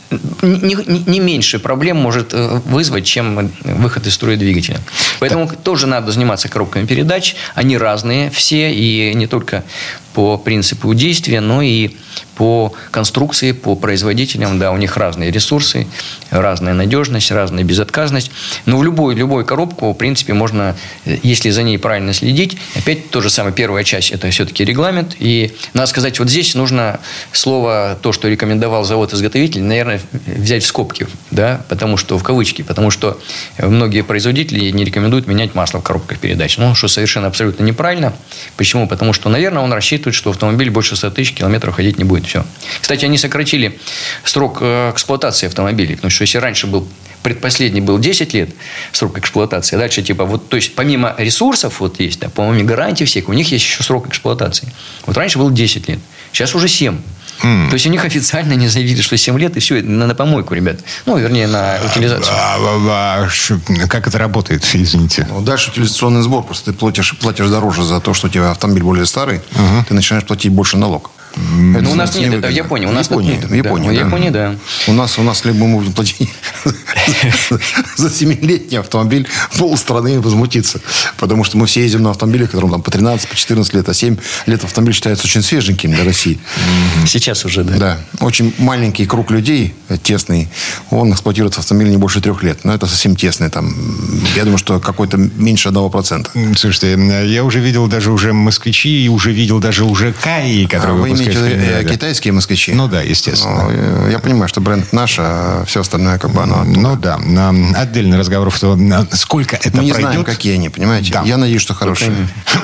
[0.41, 4.79] не, не, не меньше проблем может э, вызвать, чем выход из строя двигателя.
[5.19, 5.61] Поэтому так.
[5.61, 7.35] тоже надо заниматься коробками передач.
[7.55, 9.63] Они разные все, и не только
[10.13, 11.91] по принципу действия, но и
[12.35, 15.87] по конструкции, по производителям, да, у них разные ресурсы,
[16.31, 18.31] разная надежность, разная безотказность.
[18.65, 23.21] Но в любую, любую коробку, в принципе, можно, если за ней правильно следить, опять то
[23.21, 25.15] же самое, первая часть– это все-таки регламент.
[25.19, 26.99] И надо сказать, вот здесь нужно
[27.31, 32.91] слово, то, что рекомендовал завод-изготовитель, наверное, взять в скобки, да, потому что, в кавычки, потому
[32.91, 33.19] что
[33.59, 36.57] многие производители не рекомендуют менять масло в коробках передач.
[36.57, 38.13] Ну, что совершенно абсолютно неправильно.
[38.57, 38.87] Почему?
[38.87, 42.25] Потому что, наверное, он рассчитывает, что автомобиль больше 100 тысяч километров ходить не будет.
[42.25, 42.45] Все.
[42.81, 43.79] Кстати, они сократили
[44.23, 45.95] срок э, эксплуатации автомобилей.
[45.95, 46.87] Потому что если раньше был
[47.23, 48.49] предпоследний был 10 лет
[48.91, 49.75] срок эксплуатации.
[49.75, 53.33] А дальше, типа, вот, то есть, помимо ресурсов, вот есть, да, помимо гарантий всех, у
[53.33, 54.67] них есть еще срок эксплуатации.
[55.05, 55.99] Вот раньше был 10 лет,
[56.31, 56.97] сейчас уже 7.
[57.43, 57.69] Mm.
[57.69, 60.53] То есть у них официально не заявили, что 7 лет, и все, на, на помойку,
[60.53, 60.79] ребят.
[61.05, 62.35] Ну, вернее, на утилизацию.
[62.35, 65.27] А, а, а, как это работает, извините?
[65.29, 66.43] Ну, дальше утилизационный сбор.
[66.43, 69.85] Просто ты платишь, платишь дороже за то, что у тебя автомобиль более старый, uh-huh.
[69.87, 71.11] ты начинаешь платить больше налог.
[71.33, 72.85] Это ну, у нас нет, это в Японии.
[72.85, 74.03] У нас в Японии, в Японии, да.
[74.03, 74.55] В Японии, да.
[74.87, 76.29] У нас, у нас либо мы будем платить
[77.95, 80.81] за 7-летний автомобиль, пол страны возмутиться.
[81.17, 83.93] Потому что мы все ездим на автомобилях, которым там по 13, по 14 лет, а
[83.93, 86.39] 7 лет автомобиль считается очень свеженьким для России.
[87.05, 87.77] Сейчас уже, да.
[87.77, 87.97] Да.
[88.19, 90.49] Очень маленький круг людей, э, тесный,
[90.89, 92.65] он эксплуатирует автомобиль не больше трех лет.
[92.65, 93.49] Но это совсем тесный.
[93.49, 93.73] Там,
[94.35, 96.31] я думаю, что какой-то меньше одного процента.
[96.55, 101.01] Слушайте, я уже видел даже уже москвичи, и уже видел даже уже Каи, которые а,
[101.23, 102.73] имеете э, китайские москвичи?
[102.73, 103.69] Ну да, естественно.
[103.69, 106.63] Ну, я понимаю, что бренд наш, а все остальное как бы оно...
[106.63, 107.19] Ну да.
[107.75, 108.77] Отдельный разговор, что
[109.11, 110.11] сколько это Мы не пройдет.
[110.11, 111.13] знаем, какие они, понимаете?
[111.13, 111.23] Да.
[111.23, 112.11] Я надеюсь, что хорошие.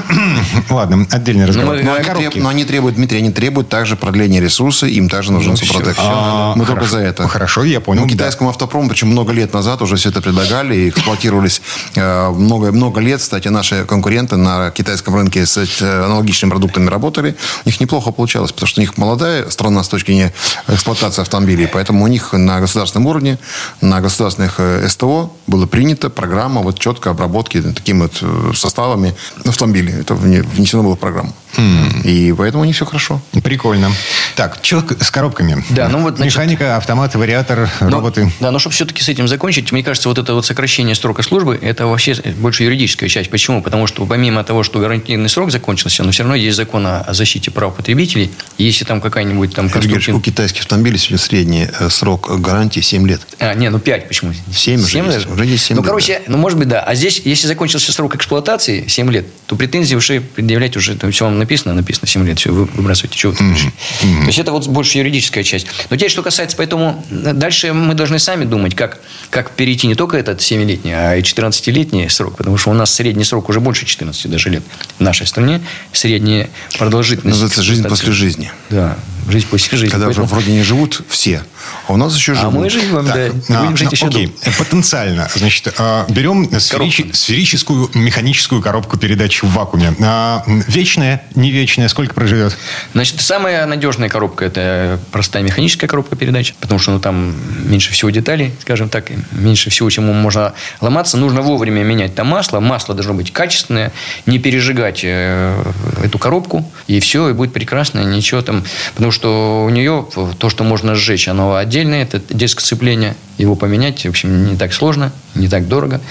[0.69, 1.77] Ладно, отдельный ну, разговор.
[1.83, 5.51] Но, но, треб, но они требуют, Дмитрий, они требуют также продления ресурса, им также нужен
[5.51, 5.95] ну, супротек.
[5.99, 7.27] А, Мы только за это.
[7.27, 8.01] Хорошо, я понял.
[8.01, 11.61] Ну, китайскому автопрому, причем много лет назад уже все это предлагали и эксплуатировались
[11.95, 13.21] э, много, много лет.
[13.21, 17.35] Кстати, наши конкуренты на китайском рынке с э, аналогичными продуктами работали.
[17.65, 20.33] У них неплохо получалось, потому что у них молодая страна с точки зрения
[20.67, 21.67] эксплуатации автомобилей.
[21.67, 23.37] Поэтому у них на государственном уровне,
[23.81, 29.93] на государственных э, СТО была принята программа вот четкой обработки такими вот э, составами автомобилей.
[29.93, 31.33] Это внесено было в программу.
[31.57, 32.03] Mm.
[32.03, 33.21] И поэтому них все хорошо.
[33.43, 33.91] Прикольно.
[34.35, 35.63] Так, что с коробками?
[35.69, 38.31] Да, ну вот, значит, Механика, автомат, вариатор, но, роботы.
[38.39, 41.57] Да, но чтобы все-таки с этим закончить, мне кажется, вот это вот сокращение срока службы,
[41.61, 43.29] это вообще больше юридическая часть.
[43.29, 43.61] Почему?
[43.61, 47.51] Потому что помимо того, что гарантийный срок закончился, но все равно есть закон о защите
[47.51, 48.31] прав потребителей.
[48.57, 50.15] Если там какая-нибудь там конструктив...
[50.15, 53.21] У китайских автомобилей сегодня средний э, срок гарантии 7 лет.
[53.39, 54.33] А, не, ну 5 почему?
[54.33, 56.31] 7, 7 уже, есть, уже есть 7 Ну, лет, короче, да.
[56.31, 56.81] ну, может быть, да.
[56.81, 61.25] А здесь, если закончился срок эксплуатации 7 лет, то претензии уже предъявлять уже, там все
[61.25, 63.71] вам написано, написано 7 лет, все, вы выбрасываете, что вы mm-hmm.
[64.03, 64.19] Mm-hmm.
[64.21, 65.67] То есть, это вот больше юридическая часть.
[65.89, 70.17] Но теперь, что касается, поэтому дальше мы должны сами думать, как, как перейти не только
[70.17, 74.29] этот 7-летний, а и 14-летний срок, потому что у нас средний срок уже больше 14
[74.29, 74.63] даже лет
[74.99, 75.61] в нашей стране.
[75.93, 77.39] Средняя продолжительность.
[77.39, 78.51] Называется жизнь после жизни.
[78.69, 78.97] Да,
[79.31, 79.91] жизнь после жизни.
[79.91, 80.25] Когда Поэтому...
[80.25, 81.43] уже вроде не живут все,
[81.87, 82.53] а у нас еще живут.
[82.53, 83.57] А мы живем, так, да.
[83.57, 84.35] А, будем жить ну, еще окей.
[84.57, 85.29] Потенциально.
[85.33, 87.03] Значит, а, берем сферич...
[87.13, 89.93] сферическую механическую коробку передач в вакууме.
[90.01, 92.57] А, вечная, не вечная, сколько проживет?
[92.93, 97.35] Значит, самая надежная коробка– это простая механическая коробка передач, потому что ну, там
[97.69, 101.17] меньше всего деталей, скажем так, меньше всего, чему можно ломаться.
[101.17, 102.59] Нужно вовремя менять там масло.
[102.59, 103.91] Масло должно быть качественное,
[104.25, 105.55] не пережигать э,
[106.03, 108.63] эту коробку, и все, и будет прекрасно, ничего там.
[108.93, 113.15] Потому что у нее то, что можно сжечь, оно отдельное, это диск сцепления.
[113.37, 116.01] Его поменять, в общем, не так сложно, не так дорого.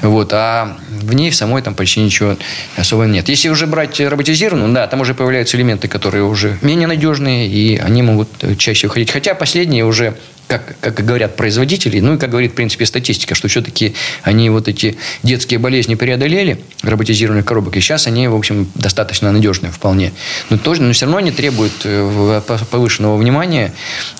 [0.00, 0.32] Вот.
[0.32, 2.36] А в ней самой там почти ничего
[2.76, 3.28] особо нет.
[3.28, 8.02] Если уже брать роботизированную, да, там уже появляются элементы, которые уже менее надежные, и они
[8.02, 9.10] могут чаще уходить.
[9.10, 13.48] Хотя последние уже как, как говорят производители, ну и как говорит, в принципе, статистика, что
[13.48, 19.32] все-таки они вот эти детские болезни преодолели, роботизированных коробок, и сейчас они, в общем, достаточно
[19.32, 20.12] надежные вполне.
[20.50, 23.72] Но, тоже, но все равно они требуют э, повышенного внимания,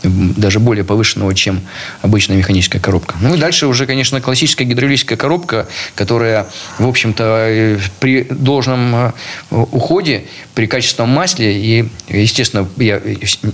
[0.03, 1.61] даже более повышенного, чем
[2.03, 3.17] обычная механическая коробка.
[3.21, 6.47] Ну и дальше уже, конечно, классическая гидравлическая коробка, которая,
[6.79, 9.13] в общем-то, э, при должном э,
[9.51, 13.01] уходе, при качественном масле и, естественно, я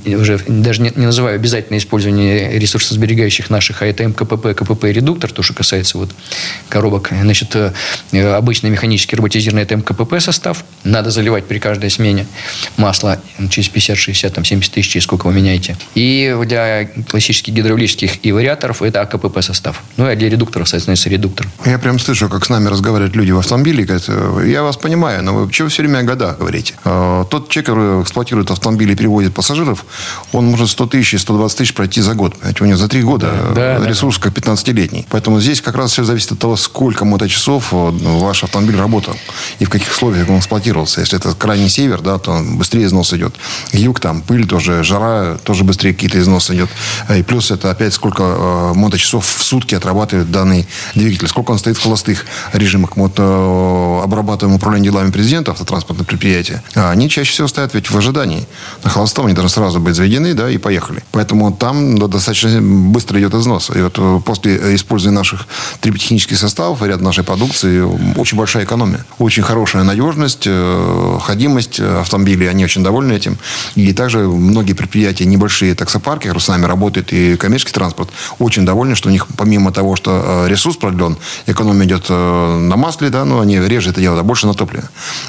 [0.06, 5.32] уже даже не, не называю обязательное использование ресурсосберегающих наших, а это МКПП, КПП и редуктор,
[5.32, 6.10] то, что касается вот
[6.68, 7.10] коробок.
[7.10, 7.72] Значит, э,
[8.34, 10.64] обычный механический роботизированный это МКПП состав.
[10.84, 12.26] Надо заливать при каждой смене
[12.76, 13.20] масло
[13.50, 15.76] через 50, 60, там 70 тысяч, через сколько вы меняете.
[15.94, 19.82] И для классических гидравлических и вариаторов это АКПП состав.
[19.96, 21.48] Ну, а для редукторов, соответственно, редуктор.
[21.64, 23.84] Я прям слышу, как с нами разговаривают люди в автомобиле.
[23.84, 24.08] Говорят,
[24.46, 26.74] я вас понимаю, но вы чего все время о годах говорите?
[26.84, 29.84] Э, тот человек, который эксплуатирует автомобили и перевозит пассажиров,
[30.32, 32.36] он может 100 тысяч и 120 тысяч пройти за год.
[32.60, 34.30] У него за три года да, ресурс да.
[34.30, 35.06] как 15-летний.
[35.10, 39.14] Поэтому здесь как раз все зависит от того, сколько моточасов ваш автомобиль работал
[39.58, 41.00] и в каких условиях он эксплуатировался.
[41.00, 43.34] Если это крайний север, да, то быстрее износ идет.
[43.72, 46.70] Юг там, пыль тоже, жара, тоже быстрее какие-то износы идет.
[47.14, 51.28] И плюс это опять сколько э, моточасов в сутки отрабатывает данный двигатель.
[51.28, 52.96] Сколько он стоит в холостых режимах.
[52.96, 56.58] Вот э, обрабатываем управление делами президента автотранспортных предприятий.
[56.74, 58.46] А они чаще всего стоят ведь в ожидании.
[58.82, 61.02] На холостом они должны сразу быть заведены, да, и поехали.
[61.12, 62.08] Поэтому там да,
[62.40, 63.70] достаточно быстро идет износ.
[63.74, 65.46] И вот э, после использования наших
[65.80, 67.80] триботехнических составов и ряд нашей продукции
[68.16, 69.04] очень большая экономия.
[69.18, 72.46] Очень хорошая надежность, э, ходимость автомобилей.
[72.46, 73.38] Они очень довольны этим.
[73.74, 79.08] И также многие предприятия, небольшие таксопарки, с нами работают, и коммерческий транспорт, очень довольны, что
[79.08, 83.58] у них помимо того, что э, ресурс продлен, экономия идет на масле, да, но они
[83.58, 84.84] реже это делают, а больше на топливе.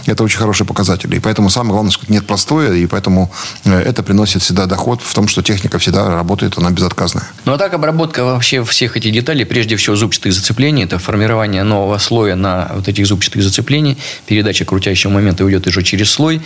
[0.05, 1.17] Это очень хорошие показатели.
[1.17, 3.31] И поэтому самое главное, что нет простоя, и поэтому
[3.65, 6.71] это приносит всегда доход в том, что техника всегда работает, она
[7.01, 7.25] безотказная.
[7.45, 11.97] Ну а так обработка вообще всех этих деталей, прежде всего зубчатых зацеплений, это формирование нового
[11.97, 16.41] слоя на вот этих зубчатых зацеплений, передача крутящего момента уйдет уже через слой,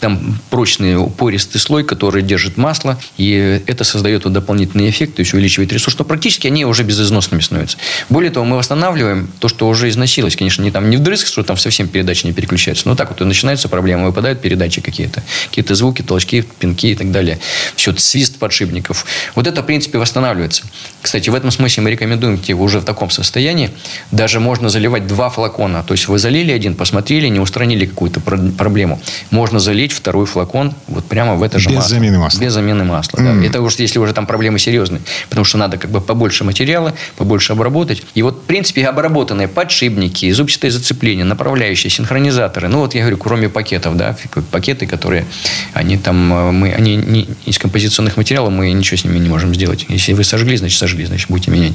[0.00, 5.32] там прочный упористый слой, который держит масло, и это создает вот дополнительный эффект, то есть
[5.32, 7.76] увеличивает ресурс, что практически они уже безызносными становятся.
[8.08, 11.56] Более того, мы восстанавливаем то, что уже износилось, конечно, не там не вдрызг, что там
[11.56, 16.02] совсем передача не переключается, но так вот и начинаются проблемы, выпадают передачи какие-то, какие-то звуки,
[16.02, 17.38] толчки, пинки и так далее.
[17.76, 19.06] Все, свист подшипников.
[19.34, 20.64] Вот это, в принципе, восстанавливается.
[21.00, 23.70] Кстати, в этом смысле мы рекомендуем его уже в таком состоянии.
[24.10, 25.82] Даже можно заливать два флакона.
[25.82, 29.00] То есть вы залили один, посмотрели, не устранили какую-то проблему.
[29.30, 31.90] Можно залить второй флакон вот прямо в это же Без масло.
[31.90, 32.40] замены масла.
[32.40, 33.18] Без замены масла.
[33.18, 33.40] Mm.
[33.40, 33.46] Да.
[33.46, 35.02] Это уж если уже там проблемы серьезные.
[35.28, 38.02] Потому что надо как бы побольше материала, побольше обработать.
[38.14, 42.68] И вот, в принципе, обработанные подшипники, зубчатые зацепления, направляющие, синхронизаторы.
[42.68, 44.16] Ну, вот я говорю, кроме пакетов, да,
[44.50, 45.26] пакеты, которые,
[45.72, 49.54] они там, э, мы, они не, из композиционных материалов, мы ничего с ними не можем
[49.54, 49.81] сделать.
[49.88, 51.74] Если вы сожгли, значит, сожгли, значит, будете менять.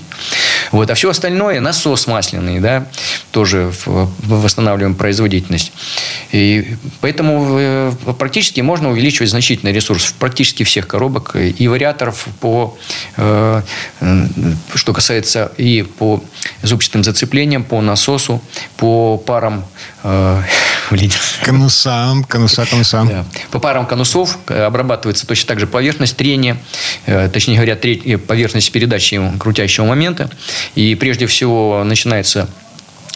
[0.72, 0.90] Вот.
[0.90, 2.88] А все остальное, насос масляный, да,
[3.32, 5.72] тоже восстанавливаем производительность.
[6.32, 12.78] И поэтому э, практически можно увеличивать значительный ресурс в практически всех коробок и вариаторов по,
[13.18, 13.62] э,
[14.76, 16.24] что касается и по
[16.64, 18.42] зубчатым зацеплениям, по насосу,
[18.78, 19.66] по парам
[20.92, 23.08] э, конусам, конуса, конусам.
[23.08, 23.26] Да.
[23.52, 26.58] По парам конусов обрабатывается точно так же поверхность трения,
[27.06, 27.76] точнее говоря,
[28.18, 30.30] поверхность передачи крутящего момента.
[30.76, 32.48] И прежде всего начинается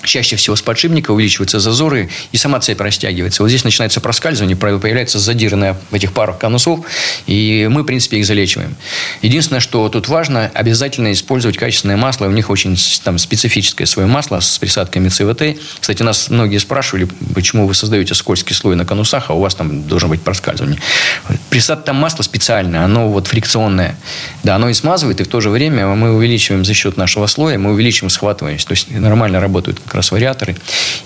[0.03, 3.43] Чаще всего с подшипника увеличиваются зазоры, и сама цепь растягивается.
[3.43, 6.79] Вот здесь начинается проскальзывание, появляется задиры в этих парах конусов,
[7.27, 8.75] и мы, в принципе, их залечиваем.
[9.21, 12.27] Единственное, что тут важно, обязательно использовать качественное масло.
[12.27, 15.59] У них очень там, специфическое свое масло с присадками ЦВТ.
[15.79, 19.87] Кстати, нас многие спрашивали, почему вы создаете скользкий слой на конусах, а у вас там
[19.87, 20.79] должно быть проскальзывание.
[21.49, 23.97] Присад там масло специальное, оно вот фрикционное.
[24.43, 27.57] Да, оно и смазывает, и в то же время мы увеличиваем за счет нашего слоя,
[27.57, 28.67] мы увеличиваем схватываемость.
[28.67, 30.55] То есть нормально работают как раз вариаторы.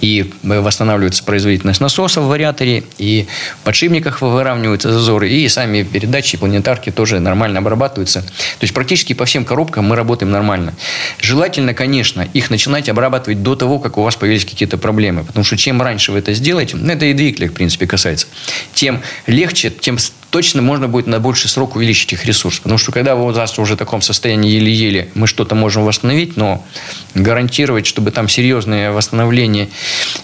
[0.02, 3.26] И восстанавливается производительность насоса в вариаторе, и
[3.60, 8.21] в подшипниках выравниваются зазоры, и сами передачи, планетарки тоже нормально обрабатываются.
[8.21, 10.76] То есть практически по всем коробкам мы работаем нормально.
[11.19, 15.24] Желательно, конечно, их начинать обрабатывать до того, как у вас появились какие-то проблемы.
[15.24, 18.28] Потому что чем раньше вы это сделаете, ну, это и двигателя, в принципе, касается,
[18.76, 19.98] тем легче, тем
[20.30, 22.60] точно можно будет на больший срок увеличить их ресурс.
[22.60, 26.36] Потому что когда вы у нас уже в таком состоянии еле-еле, мы что-то можем восстановить,
[26.36, 26.65] но
[27.13, 28.28] гарантировать, чтобы там
[28.76, 29.70] серьезное восстановление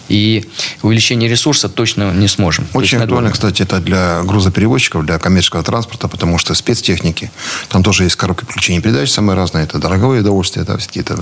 [0.10, 0.46] и
[0.82, 2.68] увеличение ресурса точно не сможем.
[2.74, 3.34] Очень актуально, надо...
[3.34, 7.32] кстати, это для грузоперевозчиков, для коммерческого транспорта, потому что спецтехники,
[7.70, 11.18] там тоже есть коробки включения передач самые разные, это дорогое удовольствие, это какие-то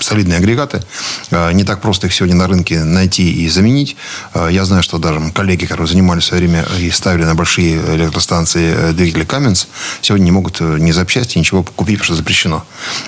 [0.00, 0.82] солидные агрегаты.
[1.30, 3.96] А, не так просто их сегодня на рынке найти и заменить.
[4.32, 7.76] А, я знаю, что даже коллеги, которые занимались в свое время и ставили на большие
[7.96, 9.68] электростанции э, двигатели Каменс,
[10.00, 12.64] сегодня не могут э, ни запчасти, ничего купить, потому что запрещено.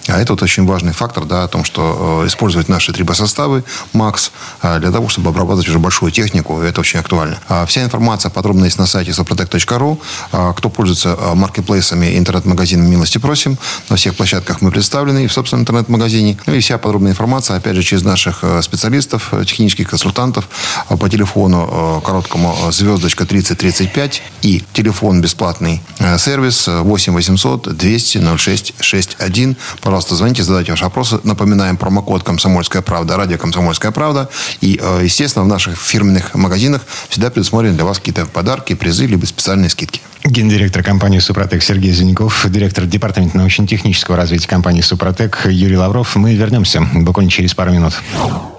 [0.09, 3.46] А это вот очень важный фактор, да, о том, что э, использовать наши трибосоставы
[3.93, 4.33] МАКС
[4.63, 7.39] для того, чтобы обрабатывать уже большую технику, это очень актуально.
[7.49, 9.99] А вся информация подробно есть на сайте soprotec.ru.
[10.33, 13.59] А кто пользуется маркетплейсами, интернет-магазинами, милости просим.
[13.89, 16.39] На всех площадках мы представлены в собственном интернет-магазине.
[16.47, 20.49] Ну и вся подробная информация, опять же, через наших специалистов, технических консультантов
[20.89, 25.83] по телефону короткому звездочка 3035 и телефон бесплатный.
[25.99, 29.57] Э, сервис 8 800 200 06 61.
[29.81, 31.21] Пожалуйста, звоните, задайте ваши вопросы.
[31.25, 34.29] Напоминаем промокод «Комсомольская правда», радио «Комсомольская правда».
[34.61, 39.27] И, э, естественно, в наших фирменных магазинах всегда предусмотрены для вас какие-то подарки, призы, либо
[39.27, 40.01] специальные скидки.
[40.29, 46.17] Гендиректор компании «Супротек» Сергей Зеленков, директор департамента научно-технического развития компании «Супротек» Юрий Лавров.
[46.17, 47.95] Мы вернемся буквально через пару минут.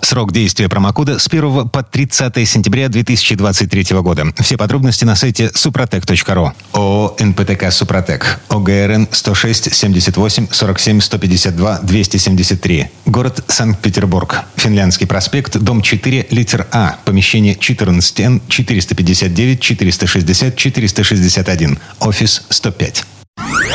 [0.01, 4.27] Срок действия промокода с 1 по 30 сентября 2023 года.
[4.39, 6.53] Все подробности на сайте супротек.ру.
[6.71, 8.39] ООО «НПТК Супротек».
[8.47, 12.89] ОГРН 106 78 47 152 273.
[13.06, 14.43] Город Санкт-Петербург.
[14.56, 16.95] Финляндский проспект, дом 4, литер А.
[17.03, 21.57] Помещение 14Н 459 460 461.
[21.99, 23.03] Офис 105.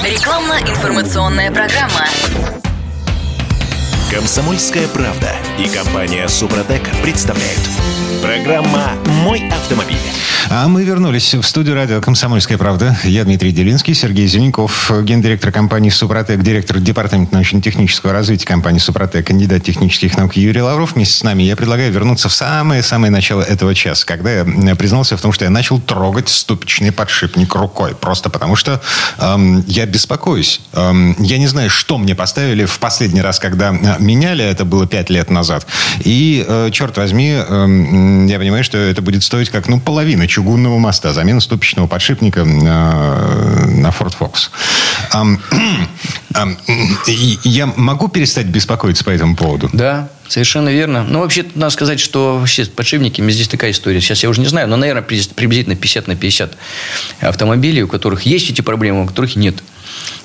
[0.04, 2.06] Рекламно-информационная программа.
[4.12, 7.60] Комсомольская правда и компания Супротек представляют.
[8.22, 8.92] Программа
[9.24, 9.96] «Мой автомобиль».
[10.54, 12.94] А мы вернулись в студию радио «Комсомольская правда».
[13.04, 19.64] Я Дмитрий Делинский, Сергей Зеленков, гендиректор компании «Супротек», директор департамента научно-технического развития компании «Супротек», кандидат
[19.64, 21.42] технических наук Юрий Лавров вместе с нами.
[21.42, 24.44] Я предлагаю вернуться в самое-самое начало этого часа, когда я
[24.76, 27.94] признался в том, что я начал трогать ступичный подшипник рукой.
[27.94, 28.82] Просто потому что
[29.18, 30.60] эм, я беспокоюсь.
[30.74, 34.86] Эм, я не знаю, что мне поставили в последний раз, когда э, меняли, это было
[34.86, 35.66] пять лет назад.
[36.00, 40.78] И, э, черт возьми, э, я понимаю, что это будет стоить как, ну, половина чугунного
[40.78, 44.50] моста, замена ступичного подшипника э, на Ford Fox.
[45.14, 45.40] Эм,
[46.34, 46.58] эм,
[47.44, 49.70] я могу перестать беспокоиться по этому поводу?
[49.72, 51.04] Да, Совершенно верно.
[51.04, 54.00] Ну, вообще, надо сказать, что вообще с подшипниками здесь такая история.
[54.00, 56.56] Сейчас я уже не знаю, но, наверное, приблизительно 50 на 50
[57.20, 59.62] автомобилей, у которых есть эти проблемы, у которых нет.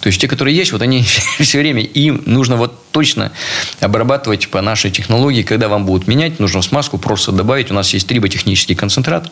[0.01, 1.03] То есть те, которые есть, вот они
[1.39, 3.31] все время, им нужно вот точно
[3.79, 5.43] обрабатывать по нашей технологии.
[5.43, 7.69] Когда вам будут менять, нужно смазку просто добавить.
[7.69, 9.31] У нас есть триботехнический концентрат.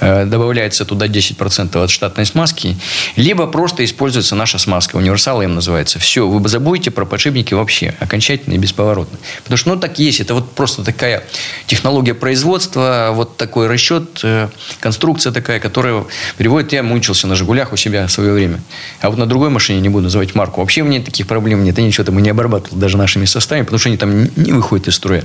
[0.00, 2.76] Э, добавляется туда 10% от штатной смазки.
[3.16, 4.96] Либо просто используется наша смазка.
[4.96, 5.98] Универсал им называется.
[6.00, 7.94] Все, вы забудете про подшипники вообще.
[7.98, 9.18] Окончательно и бесповоротно.
[9.42, 10.20] Потому что, ну, так есть.
[10.20, 11.24] Это вот просто такая
[11.66, 14.48] технология производства, вот такой расчет, э,
[14.80, 16.04] конструкция такая, которая
[16.36, 16.74] приводит...
[16.74, 18.60] Я мучился на «Жигулях» у себя в свое время.
[19.00, 21.78] А вот на другой машине, не буду называть марку, вообще у меня таких проблем нет.
[21.78, 24.88] Я ничего там и не обрабатывал даже нашими составами, потому что они там не выходят
[24.88, 25.24] из строя.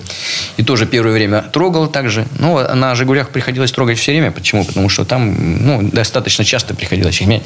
[0.58, 2.26] И тоже первое время трогал также.
[2.40, 4.32] Но на «Жигулях» приходилось трогать все время.
[4.32, 4.64] Почему?
[4.64, 7.44] Потому что там ну, достаточно часто приходилось их менять.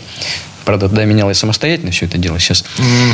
[0.65, 2.39] Правда, тогда менял я самостоятельно все это дело.
[2.39, 3.13] Сейчас mm.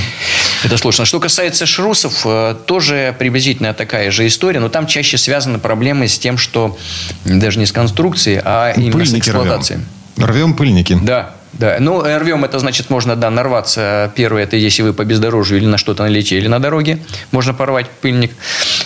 [0.66, 1.06] это сложно.
[1.06, 6.20] Что касается шрусов, э, тоже приблизительно такая же история, но там чаще связаны проблемы с
[6.20, 6.78] тем, что
[7.24, 9.80] даже не с конструкцией, а именно Пыльники с эксплуатацией.
[10.18, 10.30] Рвем.
[10.30, 10.98] рвем пыльники.
[11.02, 14.12] Да, да, ну, рвем это значит, можно, да, нарваться.
[14.16, 17.00] Первое, это если вы по бездорожью или на что-то налетели на дороге,
[17.32, 18.32] можно порвать пыльник.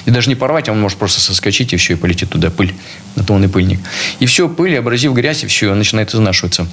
[0.05, 2.73] И даже не порвать, а он может просто соскочить, и все, и полетит туда пыль,
[3.15, 3.79] на то он и пыльник.
[4.19, 6.65] И все, пыль, образив грязь, и все, начинает изнашиваться.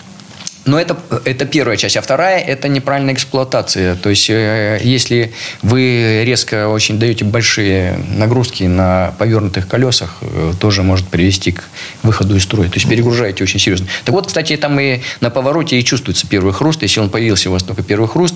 [0.64, 1.96] Но это, это первая часть.
[1.96, 3.94] А вторая– это неправильная эксплуатация.
[3.94, 5.32] То есть, э, если
[5.62, 11.64] вы резко очень даете большие нагрузки на повернутых колесах, э, тоже может привести к
[12.02, 12.68] выходу из строя.
[12.68, 13.86] То есть, перегружаете очень серьезно.
[14.04, 16.82] Так вот, кстати, там и на повороте и чувствуется первый хруст.
[16.82, 18.34] Если он появился у вас только первый хруст,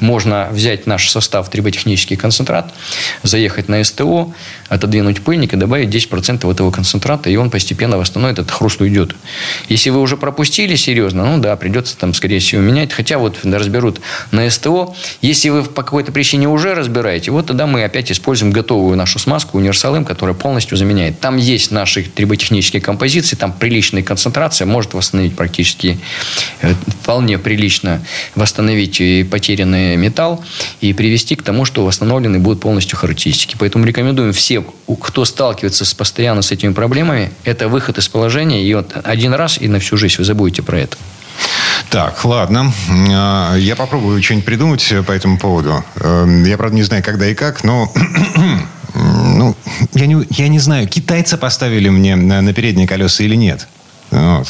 [0.00, 2.72] можно взять наш состав триботехнический концентрат,
[3.22, 4.32] заехать на СТО,
[4.68, 9.14] отодвинуть пыльник и добавить 10% этого концентрата, и он постепенно восстановит, этот хруст уйдет.
[9.68, 12.92] Если вы уже пропустили серьезно, ну да, придется там, скорее всего, менять.
[12.92, 13.98] Хотя вот разберут
[14.32, 14.94] на СТО.
[15.22, 19.56] Если вы по какой-то причине уже разбираете, вот тогда мы опять используем готовую нашу смазку
[19.56, 21.20] Универсалым, которая полностью заменяет.
[21.20, 25.98] Там есть наши триботехнические композиции, там приличная концентрация, может восстановить практически
[26.60, 28.04] э, вполне прилично
[28.34, 30.44] восстановить и потерянный металл
[30.82, 33.56] и привести к тому, что восстановлены будут полностью характеристики.
[33.58, 34.66] Поэтому рекомендуем всем,
[35.00, 38.62] кто сталкивается с, постоянно с этими проблемами, это выход из положения.
[38.62, 40.98] И вот один раз и на всю жизнь вы забудете про это.
[41.94, 42.72] Так, ладно.
[43.12, 45.84] А, я попробую что-нибудь придумать по этому поводу.
[46.00, 47.88] Эм, я, правда, не знаю, когда и как, но...
[48.96, 49.54] ну,
[49.92, 53.68] я не, я не знаю, китайцы поставили мне на, на передние колеса или нет.
[54.10, 54.48] Вот.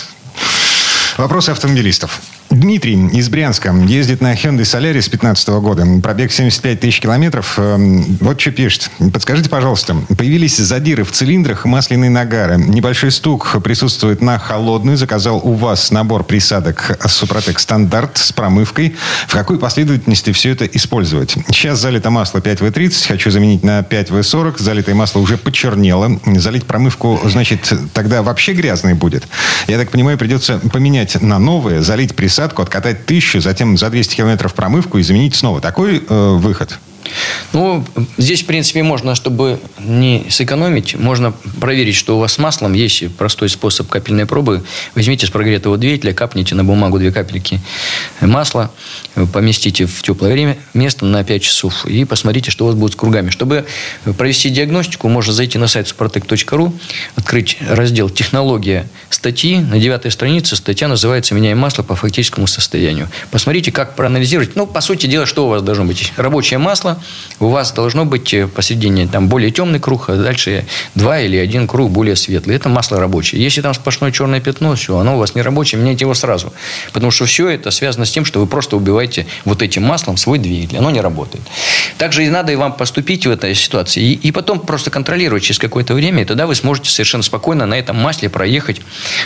[1.19, 2.23] Вопросы автомобилистов.
[2.51, 5.87] Дмитрий из Брянска ездит на Hyundai Solaris с 2015 года.
[6.03, 7.59] Пробег 75 тысяч километров.
[7.59, 8.91] Эм, вот что пишет.
[9.13, 12.57] Подскажите, пожалуйста, появились задиры в цилиндрах, масляные нагары.
[12.57, 14.97] Небольшой стук присутствует на холодную.
[14.97, 18.95] Заказал у вас набор присадок Супротек стандарт с промывкой.
[19.27, 21.35] В какой последовательности все это использовать?
[21.49, 23.09] Сейчас залито масло 5В30.
[23.09, 24.59] Хочу заменить на 5В40.
[24.59, 26.21] Залитое масло уже почернело.
[26.37, 29.27] Залить промывку, значит, тогда вообще грязный будет.
[29.67, 34.55] Я так понимаю, придется поменять на новое, залить присадку, откатать тысячу, затем за 200 километров
[34.55, 35.61] промывку и заменить снова.
[35.61, 36.81] Такой э, выход?
[37.53, 37.85] Ну,
[38.19, 43.15] здесь, в принципе, можно, чтобы не сэкономить, можно проверить, что у вас с маслом есть
[43.17, 44.65] простой способ капельной пробы.
[44.95, 47.61] Возьмите с прогретого двигателя, капните на бумагу две капельки
[48.21, 48.71] масла,
[49.33, 52.97] поместите в теплое время место на 5 часов и посмотрите, что у вас будет с
[52.97, 53.31] кругами.
[53.31, 53.67] Чтобы
[54.17, 56.73] провести диагностику, можно зайти на сайт suprotec.ru,
[57.17, 59.59] открыть раздел «Технология статьи».
[59.59, 63.09] На девятой странице статья называется «Меняем масло по фактическому состоянию».
[63.31, 64.57] Посмотрите, как проанализировать.
[64.57, 66.13] Ну, по сути дела, что у вас должно быть?
[66.17, 66.94] Рабочее масло,
[67.41, 71.91] у вас должно быть посередине там более темный круг, а дальше два или один круг
[71.91, 72.57] более светлый.
[72.57, 73.43] Это масло рабочее.
[73.43, 76.53] Если там сплошное черное пятно, все, оно у вас не рабочее, меняйте его сразу.
[76.93, 80.39] Потому что все это связано с тем, что вы просто убиваете вот этим маслом свой
[80.39, 80.79] двигатель.
[80.79, 81.45] Оно не работает.
[81.99, 84.03] Также и надо и вам поступить в этой ситуации.
[84.03, 87.79] И, и потом просто контролировать через какое-то время, и тогда вы сможете совершенно спокойно на
[87.79, 88.81] этом масле проехать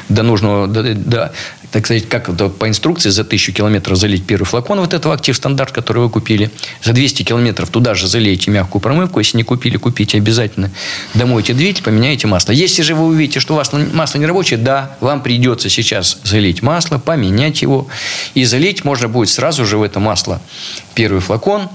[0.08, 1.32] до нужного, до, до,
[1.72, 5.72] так сказать, как по инструкции за тысячу километров залить первый флакон вот этого актив стандарт,
[5.72, 6.50] который вы купили.
[6.82, 9.18] За 200 километров туда же залейте мягкую промывку.
[9.18, 10.70] Если не купили, купите обязательно.
[11.14, 12.52] Домойте двигатель, поменяйте масло.
[12.52, 16.62] Если же вы увидите, что у вас масло не рабочее, да, вам придется сейчас залить
[16.62, 17.88] масло, поменять его.
[18.34, 20.40] И залить можно будет сразу же в это масло
[20.98, 21.68] первый флакон,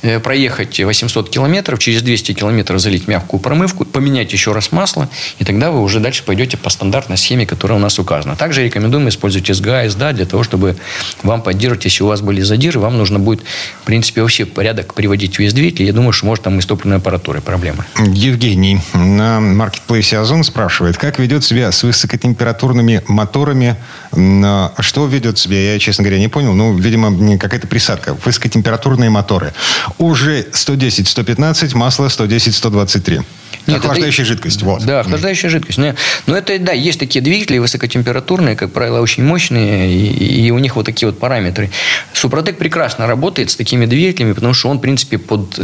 [0.00, 5.44] э, проехать 800 километров, через 200 километров залить мягкую промывку, поменять еще раз масло, и
[5.44, 8.36] тогда вы уже дальше пойдете по стандартной схеме, которая у нас указана.
[8.36, 10.76] Также рекомендуем использовать СГА, СДА для того, чтобы
[11.22, 13.42] вам поддерживать, если у вас были задиры, вам нужно будет,
[13.82, 15.84] в принципе, вообще порядок приводить весь двигатель.
[15.84, 17.84] Я думаю, что может там и с топливной аппаратурой проблемы.
[17.98, 23.76] Евгений на маркетплейсе Озон спрашивает, как ведет себя с высокотемпературными моторами,
[24.12, 28.16] что ведет себя, я, честно говоря, не понял, ну, видимо, какая-то присадка.
[28.24, 29.52] Высокотемпературные моторы.
[29.98, 33.24] Уже 110-115, масло 110-123.
[33.66, 34.62] Нет, охлаждающая это, жидкость.
[34.62, 34.84] Вот.
[34.84, 35.78] Да, охлаждающая жидкость.
[35.78, 35.94] Но,
[36.26, 40.76] но это, да, есть такие двигатели высокотемпературные, как правило, очень мощные, и, и у них
[40.76, 41.70] вот такие вот параметры.
[42.12, 45.60] Супротек прекрасно работает с такими двигателями, потому что он, в принципе, под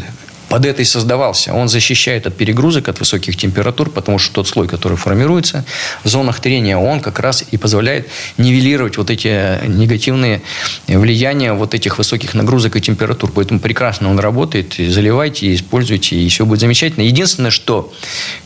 [0.48, 1.52] под это и создавался.
[1.52, 5.64] Он защищает от перегрузок, от высоких температур, потому что тот слой, который формируется
[6.04, 10.42] в зонах трения, он как раз и позволяет нивелировать вот эти негативные
[10.86, 13.30] влияния вот этих высоких нагрузок и температур.
[13.34, 14.74] Поэтому прекрасно он работает.
[14.78, 17.02] Заливайте, используйте, и все будет замечательно.
[17.04, 17.92] Единственное, что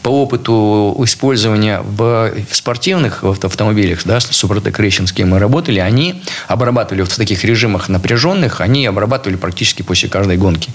[0.02, 7.44] по опыту использования в спортивных автомобилях, да, с кем мы работали, они обрабатывали в таких
[7.44, 10.70] режимах напряженных, они обрабатывали практически после каждой гонки.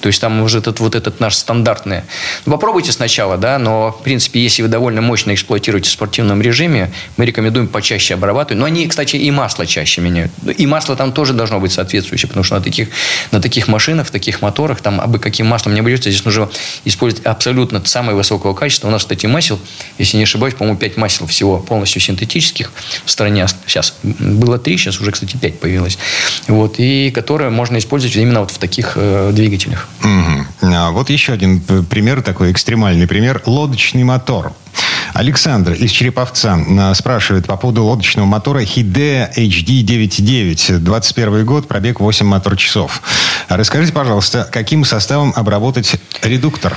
[0.00, 2.02] То есть там уже этот, вот этот наш стандартный.
[2.44, 6.92] Ну, попробуйте сначала, да, но, в принципе, если вы довольно мощно эксплуатируете в спортивном режиме,
[7.16, 8.58] мы рекомендуем почаще обрабатывать.
[8.58, 10.32] Но они, кстати, и масло чаще меняют.
[10.56, 12.88] И масло там тоже должно быть соответствующее, потому что на таких,
[13.30, 16.48] на таких машинах, в таких моторах, там, абы каким маслом не обойдется, здесь нужно
[16.84, 18.88] использовать абсолютно самое высокого качества.
[18.88, 19.58] У нас, кстати, масел,
[19.98, 22.72] если не ошибаюсь, по-моему, 5 масел всего полностью синтетических
[23.04, 23.46] в стране.
[23.66, 25.98] Сейчас было 3, сейчас уже, кстати, 5 появилось.
[26.48, 29.88] Вот, и которые можно использовать именно вот в таких э, двигателях.
[30.02, 30.46] Угу.
[30.62, 33.42] А вот еще один пример, такой экстремальный пример.
[33.46, 34.52] Лодочный мотор.
[35.14, 40.78] Александр из Череповца а, спрашивает по поводу лодочного мотора Hidea HD 9.9.
[40.78, 43.02] 21 год, пробег 8 мотор-часов.
[43.48, 46.76] Расскажите, пожалуйста, каким составом обработать редуктор?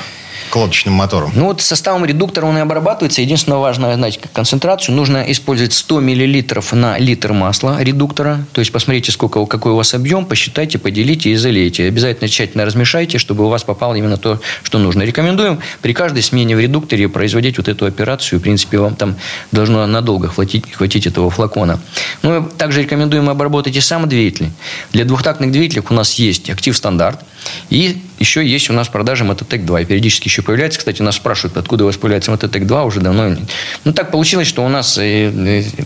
[0.52, 1.32] К лодочным моторам?
[1.34, 3.22] Ну, вот составом редуктора он и обрабатывается.
[3.22, 4.94] Единственное важно знать концентрацию.
[4.94, 8.46] Нужно использовать 100 миллилитров на литр масла редуктора.
[8.52, 11.88] То есть, посмотрите, сколько, какой у вас объем, посчитайте, поделите и залейте.
[11.88, 15.04] Обязательно тщательно размешайте, чтобы у вас попало именно то, что нужно.
[15.04, 18.40] Рекомендуем при каждой смене в редукторе производить вот эту операцию.
[18.40, 19.16] В принципе, вам там
[19.54, 21.80] должно надолго хватить, хватить этого флакона.
[22.24, 24.50] Ну, также рекомендуем обработать и сам двигатель.
[24.92, 27.22] Для двухтактных двигателей у нас есть актив стандарт.
[27.70, 29.82] И еще есть у нас в продаже Мототек 2.
[29.82, 30.80] И периодически еще появляется.
[30.80, 32.84] Кстати, нас спрашивают, откуда у вас появляется Мототек 2.
[32.86, 33.36] Уже давно.
[33.84, 35.00] Ну, так получилось, что у нас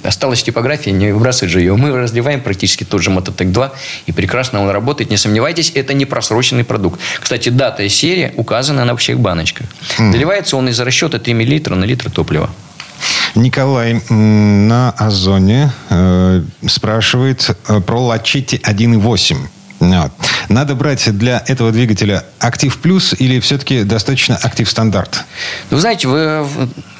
[0.03, 1.75] осталась типография, не выбрасывать же ее.
[1.75, 3.73] Мы разливаем практически тот же Мототек 2.
[4.05, 5.09] И прекрасно он работает.
[5.09, 6.99] Не сомневайтесь, это не просроченный продукт.
[7.19, 9.67] Кстати, дата и серия указана на всех баночках.
[9.97, 10.11] Mm.
[10.11, 12.49] Доливается он из расчета 3 мл на литр топлива.
[13.35, 19.35] Николай на Озоне э, спрашивает э, про Лачетти 1.8.
[19.89, 20.11] Вот.
[20.49, 25.25] Надо брать для этого двигателя актив плюс или все-таки достаточно актив стандарт?
[25.69, 26.47] Вы знаете, вы,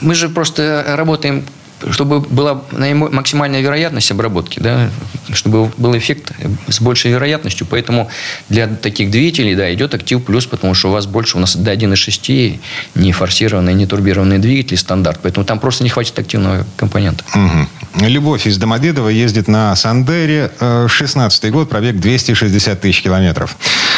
[0.02, 1.46] мы же просто работаем
[1.92, 4.90] чтобы была максимальная вероятность обработки, да,
[5.34, 6.32] чтобы был эффект
[6.68, 7.68] с большей вероятностью.
[7.70, 8.10] Поэтому
[8.50, 11.74] для таких двигателей да, идет актив плюс, потому что у вас больше, у нас до
[11.74, 12.60] 1,6
[12.96, 15.20] не форсированные, не турбированные двигатели стандарт.
[15.22, 17.24] Поэтому там просто не хватит активного компонента.
[17.34, 17.68] Угу.
[18.02, 20.52] Любовь из Домодедова ездит на Сандере.
[20.88, 23.56] 16 год, пробег 260 тысяч километров.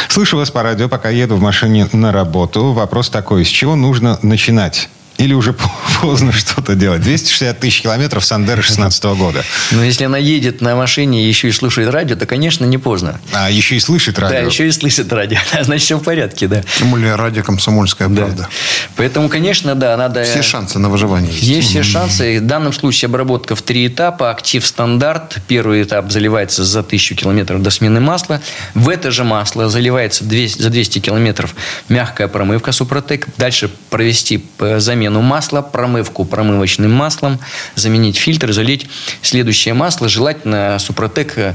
[0.08, 2.72] Слышу вас по радио, пока еду в машине на работу.
[2.72, 4.88] Вопрос такой, с чего нужно начинать?
[5.18, 5.54] Или уже
[6.00, 7.02] поздно что-то делать?
[7.02, 9.44] 260 тысяч километров Сандера 16 года.
[9.72, 13.20] Но если она едет на машине и еще и слушает радио, то, конечно, не поздно.
[13.32, 14.40] А еще и слышит радио.
[14.40, 15.38] Да, еще и слышит радио.
[15.62, 16.62] Значит, все в порядке, да.
[16.78, 18.22] Тем более радио «Комсомольская Да.
[18.22, 18.48] правда».
[18.96, 20.22] Поэтому, конечно, да, надо...
[20.22, 21.42] Все шансы на выживание есть.
[21.42, 22.38] Есть все шансы.
[22.38, 24.30] В данном случае обработка в три этапа.
[24.30, 25.38] Актив стандарт.
[25.48, 28.40] Первый этап заливается за 1000 километров до смены масла.
[28.74, 31.54] В это же масло заливается 200 за 200 километров
[31.88, 33.26] мягкая промывка Супротек.
[33.36, 34.78] Дальше провести э,
[35.08, 37.38] замену масла, промывку промывочным маслом,
[37.74, 38.86] заменить фильтр, залить
[39.22, 41.54] следующее масло, желательно Супротек э,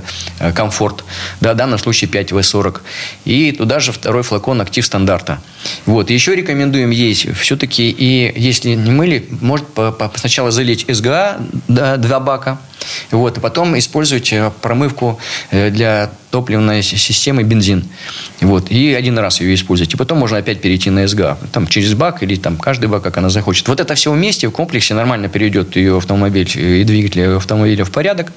[0.56, 1.04] Комфорт.
[1.40, 2.82] Да, в данном случае 5В40.
[3.26, 5.40] И туда же второй флакон актив стандарта.
[5.86, 6.10] Вот.
[6.10, 9.66] Еще рекомендуем есть все-таки, и если не мыли, может
[10.16, 11.38] сначала залить СГА,
[11.68, 12.60] да, два бака,
[13.12, 15.20] вот, а потом использовать э, промывку
[15.52, 17.86] э, для топливной системы бензин.
[18.42, 19.94] Вот, и один раз ее использовать.
[19.94, 21.38] И потом можно опять перейти на СГА.
[21.52, 23.68] Там через бак или там каждый бак, как она захочет.
[23.68, 27.92] Вот это все вместе в комплексе нормально перейдет ее автомобиль э, и двигатель автомобиля в
[27.92, 28.32] порядок.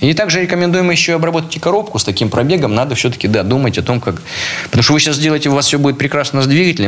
[0.00, 2.74] И также рекомендуем еще обработать коробку с таким пробегом.
[2.74, 4.20] Надо все-таки да, думать о том, как...
[4.64, 6.46] Потому что вы сейчас сделаете, у вас все будет прекрасно с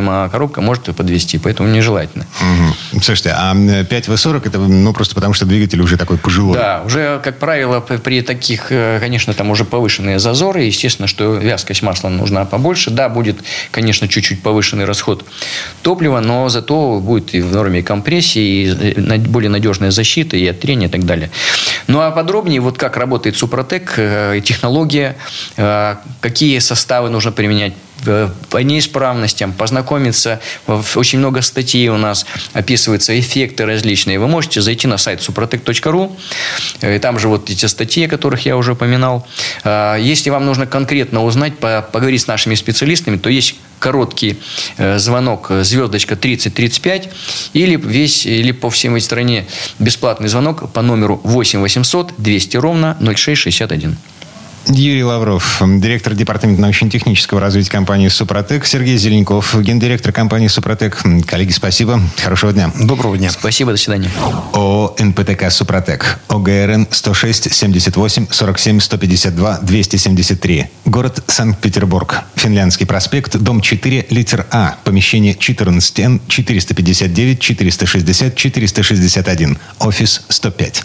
[0.09, 1.39] а коробка может подвести.
[1.39, 2.27] Поэтому нежелательно.
[2.41, 3.03] Мгм.
[3.03, 6.57] Слушайте, а 5В40 это ну просто потому, что двигатель уже такой пожилой.
[6.57, 10.63] Да, уже, как правило, при таких, э, конечно, там уже повышенные зазоры.
[10.63, 12.91] Естественно, что вязкость масла нужна побольше.
[12.91, 13.37] Да, будет,
[13.71, 15.25] конечно, чуть-чуть повышенный расход
[15.83, 20.61] топлива, но зато будет и в норме компрессии, и э, более надежная защита, и от
[20.61, 21.31] трения, и так далее.
[21.87, 25.17] Ну, а подробнее, вот как работает Супротек, э, технология,
[26.21, 30.41] какие составы нужно применять, по неисправностям, познакомиться.
[30.95, 34.19] Очень много статей у нас описываются эффекты различные.
[34.19, 36.17] Вы можете зайти на сайт suprotec.ru.
[36.81, 39.27] э, и Там же вот эти статьи, о которых я уже упоминал.
[39.65, 44.39] А, Если вам нужно конкретно узнать, по- поговорить с нашими специалистами, то есть короткий
[44.77, 47.09] э, звонок э, звездочка 3035
[47.55, 49.47] или весь или по всей стране
[49.79, 53.97] бесплатный звонок по номеру 8 800 200 ровно 0661.
[54.67, 61.03] Юрий Лавров, директор департамента научно-технического развития компании «Супротек», Сергей Зеленков, гендиректор компании «Супротек».
[61.27, 62.01] Коллеги, спасибо.
[62.23, 62.71] Хорошего дня.
[62.79, 63.31] Доброго дня.
[63.31, 64.11] Спасибо, до свидания.
[64.53, 66.19] ООО «НПТК Супротек».
[66.29, 70.67] ОГРН 106 78 47 152 273.
[70.85, 72.23] Город Санкт-Петербург.
[72.37, 74.77] Финляндский проспект, дом 4, литер А.
[74.85, 79.59] Помещение 14Н 459 460 461.
[79.81, 80.85] Офис 105.